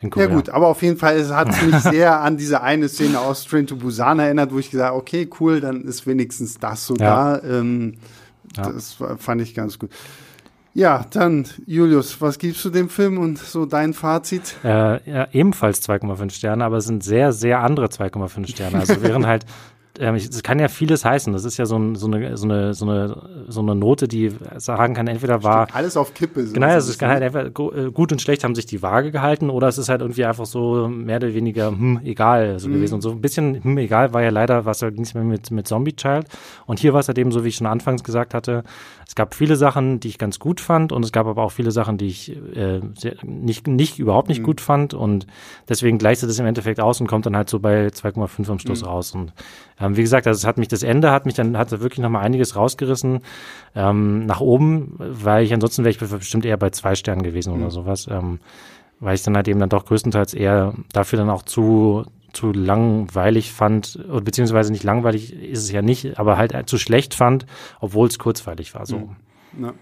[0.02, 0.28] in Korea.
[0.28, 3.20] Ja gut, aber auf jeden Fall es hat es mich sehr an diese eine Szene
[3.20, 6.86] aus Train to Busan erinnert, wo ich gesagt habe, okay, cool, dann ist wenigstens das
[6.88, 7.38] so Ja.
[7.40, 7.44] da.
[7.60, 7.96] Ähm,
[8.58, 8.64] Ja.
[8.72, 9.92] Das fand ich ganz gut.
[10.74, 14.56] Ja, dann Julius, was gibst du dem Film und so dein Fazit?
[14.64, 18.80] Äh, ja, ebenfalls 2,5 Sterne, aber es sind sehr, sehr andere 2,5 Sterne.
[18.80, 19.46] Also während halt
[20.00, 21.34] es kann ja vieles heißen.
[21.34, 24.32] Das ist ja so, ein, so, eine, so, eine, so, eine, so eine Note, die
[24.58, 25.66] sagen kann, entweder war.
[25.66, 26.46] Steht alles auf Kippe.
[26.46, 29.12] So genau, also es kann halt einfach äh, gut und schlecht haben sich die Waage
[29.12, 32.74] gehalten oder es ist halt irgendwie einfach so mehr oder weniger, hm, egal so mhm.
[32.74, 32.96] gewesen.
[32.96, 35.68] Und so ein bisschen, hm, egal war ja leider, was halt nichts mehr mit, mit
[35.68, 36.28] Zombie Child.
[36.66, 38.64] Und hier war es halt eben so, wie ich schon anfangs gesagt hatte,
[39.08, 41.72] es gab viele Sachen, die ich ganz gut fand und es gab aber auch viele
[41.72, 44.46] Sachen, die ich äh, sehr, nicht, nicht, überhaupt nicht mhm.
[44.46, 45.26] gut fand und
[45.68, 48.82] deswegen gleicht es im Endeffekt aus und kommt dann halt so bei 2,5 am Schluss
[48.84, 48.88] mhm.
[48.88, 49.16] raus.
[49.16, 49.34] Und
[49.80, 52.24] ähm, wie gesagt, also es hat mich, das Ende hat mich dann, hat wirklich nochmal
[52.24, 53.22] einiges rausgerissen
[53.76, 57.62] ähm, nach oben, weil ich ansonsten wäre ich bestimmt eher bei zwei Sternen gewesen mhm.
[57.62, 58.08] oder sowas.
[58.10, 58.40] Ähm,
[59.00, 63.54] weil ich dann halt eben dann doch größtenteils eher dafür dann auch zu, zu langweilig
[63.54, 67.46] fand, beziehungsweise nicht langweilig ist es ja nicht, aber halt zu schlecht fand,
[67.80, 68.86] obwohl es kurzweilig war.
[68.86, 68.98] So.
[68.98, 69.64] Mhm.
[69.64, 69.74] Ja.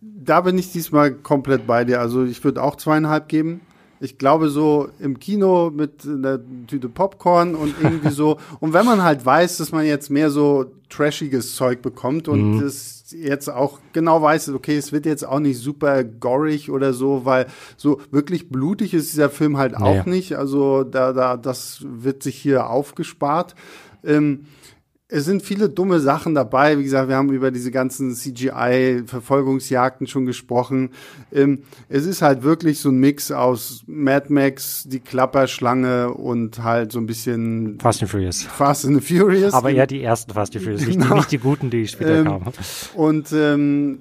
[0.00, 2.00] Da bin ich diesmal komplett bei dir.
[2.00, 3.60] Also ich würde auch zweieinhalb geben.
[4.00, 8.38] Ich glaube, so im Kino mit einer Tüte Popcorn und irgendwie so.
[8.60, 12.60] und wenn man halt weiß, dass man jetzt mehr so trashiges Zeug bekommt und mhm.
[12.60, 17.24] das jetzt auch genau weiß, okay, es wird jetzt auch nicht super gorig oder so,
[17.24, 20.16] weil so wirklich blutig ist dieser Film halt auch nee.
[20.16, 20.36] nicht.
[20.36, 23.54] Also da, da, das wird sich hier aufgespart.
[24.04, 24.46] Ähm,
[25.08, 26.78] es sind viele dumme Sachen dabei.
[26.78, 30.90] Wie gesagt, wir haben über diese ganzen CGI-Verfolgungsjagden schon gesprochen.
[31.32, 36.90] Ähm, es ist halt wirklich so ein Mix aus Mad Max, die Klapperschlange und halt
[36.90, 38.42] so ein bisschen Fast and Furious.
[38.42, 39.54] Fast and Furious.
[39.54, 40.96] Aber eher die ersten Fast and Furious, genau.
[40.96, 42.52] nicht, die, nicht die guten, die später ähm, kamen.
[42.94, 44.00] Und ähm,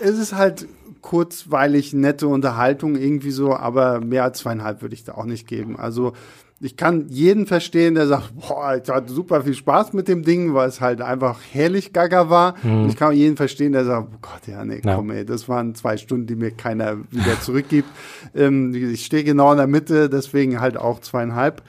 [0.00, 0.66] es ist halt
[1.02, 5.78] kurzweilig nette Unterhaltung irgendwie so, aber mehr als zweieinhalb würde ich da auch nicht geben.
[5.78, 6.14] Also
[6.62, 10.54] ich kann jeden verstehen, der sagt, boah, ich hatte super viel Spaß mit dem Ding,
[10.54, 12.54] weil es halt einfach herrlich gaga war.
[12.62, 12.84] Mhm.
[12.84, 15.74] Und ich kann jeden verstehen, der sagt, oh Gott, ja, nee, komm, ey, das waren
[15.74, 17.88] zwei Stunden, die mir keiner wieder zurückgibt.
[18.34, 21.62] ähm, ich stehe genau in der Mitte, deswegen halt auch zweieinhalb.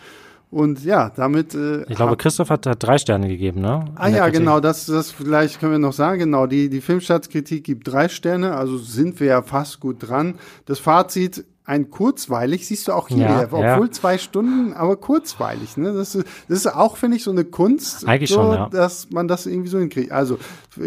[0.51, 1.55] Und ja, damit.
[1.55, 3.85] Äh, ich glaube, Christoph hat, hat drei Sterne gegeben, ne?
[3.95, 4.41] ah ja, Kritik.
[4.41, 6.19] genau, das, das vielleicht können wir noch sagen.
[6.19, 10.35] Genau, die, die Filmschatzkritik gibt drei Sterne, also sind wir ja fast gut dran.
[10.65, 13.91] Das Fazit ein kurzweilig, siehst du auch hier, ja, obwohl ja.
[13.91, 15.77] zwei Stunden, aber kurzweilig.
[15.77, 15.93] Ne?
[15.93, 18.69] Das, ist, das ist auch, finde ich, so eine Kunst, Eigentlich so, schon, ja.
[18.69, 20.11] dass man das irgendwie so hinkriegt.
[20.11, 20.39] Also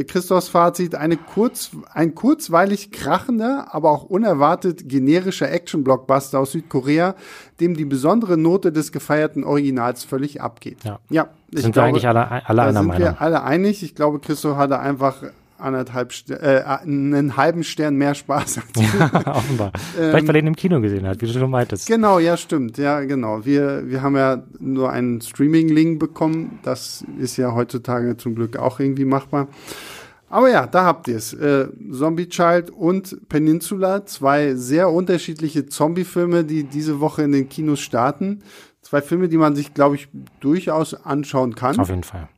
[0.07, 7.15] Christophs Fazit, eine kurz, ein kurzweilig krachender, aber auch unerwartet generischer Action-Blockbuster aus Südkorea,
[7.59, 10.85] dem die besondere Note des gefeierten Originals völlig abgeht.
[10.85, 13.03] Ja, ja sind glaube, wir eigentlich alle, alle einer sind Meinung.
[13.03, 13.83] wir alle einig.
[13.83, 15.23] Ich glaube, Christoph hatte einfach
[15.59, 19.73] anderthalb äh, einen halben Stern mehr Spaß als ja, offenbar.
[19.99, 21.87] Ähm, Vielleicht weil er ihn im Kino gesehen hat, wie du schon meintest.
[21.87, 22.79] Genau, ja, stimmt.
[22.79, 23.45] Ja, genau.
[23.45, 26.59] Wir, wir haben ja nur einen Streaming-Link bekommen.
[26.63, 29.49] Das ist ja heutzutage zum Glück auch irgendwie machbar.
[30.29, 31.33] Aber ja, da habt ihr es.
[31.33, 37.81] Äh, Zombie Child und Peninsula, zwei sehr unterschiedliche Zombie-Filme, die diese Woche in den Kinos
[37.81, 38.43] starten.
[38.83, 40.09] Zwei Filme, die man sich, glaube ich,
[40.41, 41.79] durchaus anschauen kann.
[41.79, 42.29] Auf jeden Fall.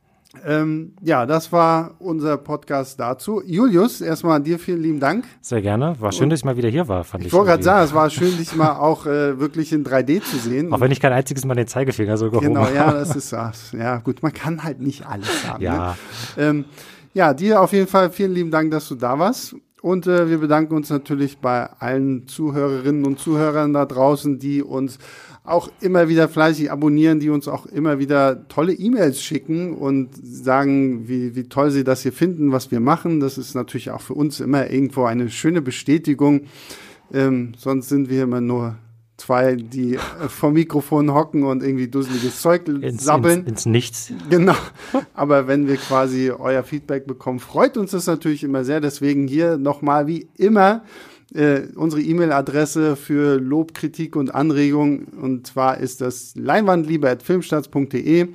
[0.45, 3.41] Ähm, ja, das war unser Podcast dazu.
[3.43, 5.25] Julius, erstmal dir vielen lieben Dank.
[5.41, 5.95] Sehr gerne.
[5.99, 7.27] War schön, Und dass ich mal wieder hier war, fand ich.
[7.27, 10.37] Ich wollte gerade sagen, es war schön, dich mal auch äh, wirklich in 3D zu
[10.37, 10.71] sehen.
[10.71, 13.97] Auch wenn ich kein einziges Mal den Zeigefinger so gehoben Genau, ja, das ist ja
[13.97, 14.21] gut.
[14.21, 15.63] Man kann halt nicht alles haben.
[15.63, 15.95] Ja.
[16.37, 16.43] Ne?
[16.43, 16.65] Ähm,
[17.13, 19.55] ja, dir auf jeden Fall vielen lieben Dank, dass du da warst.
[19.81, 24.99] Und äh, wir bedanken uns natürlich bei allen Zuhörerinnen und Zuhörern da draußen, die uns
[25.45, 31.07] auch immer wieder fleißig abonnieren, die uns auch immer wieder tolle E-Mails schicken und sagen,
[31.07, 33.19] wie, wie toll sie das hier finden, was wir machen.
[33.19, 36.41] Das ist natürlich auch für uns immer irgendwo eine schöne Bestätigung.
[37.11, 38.75] Ähm, sonst sind wir immer nur
[39.19, 43.39] zwei, die äh, vom Mikrofon hocken und irgendwie dusseliges Zeug ins, sabbeln.
[43.39, 44.13] Ins, ins, Nichts.
[44.29, 44.55] Genau.
[45.13, 48.81] Aber wenn wir quasi euer Feedback bekommen, freut uns das natürlich immer sehr.
[48.81, 50.83] Deswegen hier nochmal wie immer
[51.33, 55.05] äh, unsere E-Mail-Adresse für Lob, Kritik und Anregungen.
[55.21, 58.29] Und zwar ist das leinwandliebe.filmstarts.de.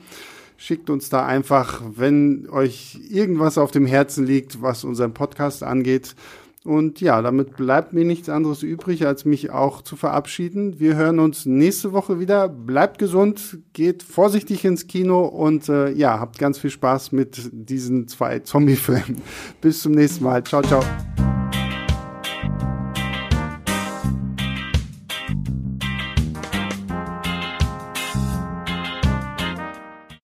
[0.56, 6.14] Schickt uns da einfach, wenn euch irgendwas auf dem Herzen liegt, was unseren Podcast angeht.
[6.64, 10.80] Und ja, damit bleibt mir nichts anderes übrig, als mich auch zu verabschieden.
[10.80, 12.48] Wir hören uns nächste Woche wieder.
[12.48, 18.08] Bleibt gesund, geht vorsichtig ins Kino und äh, ja, habt ganz viel Spaß mit diesen
[18.08, 19.20] zwei Zombie-Filmen.
[19.60, 20.42] Bis zum nächsten Mal.
[20.42, 20.82] Ciao, ciao.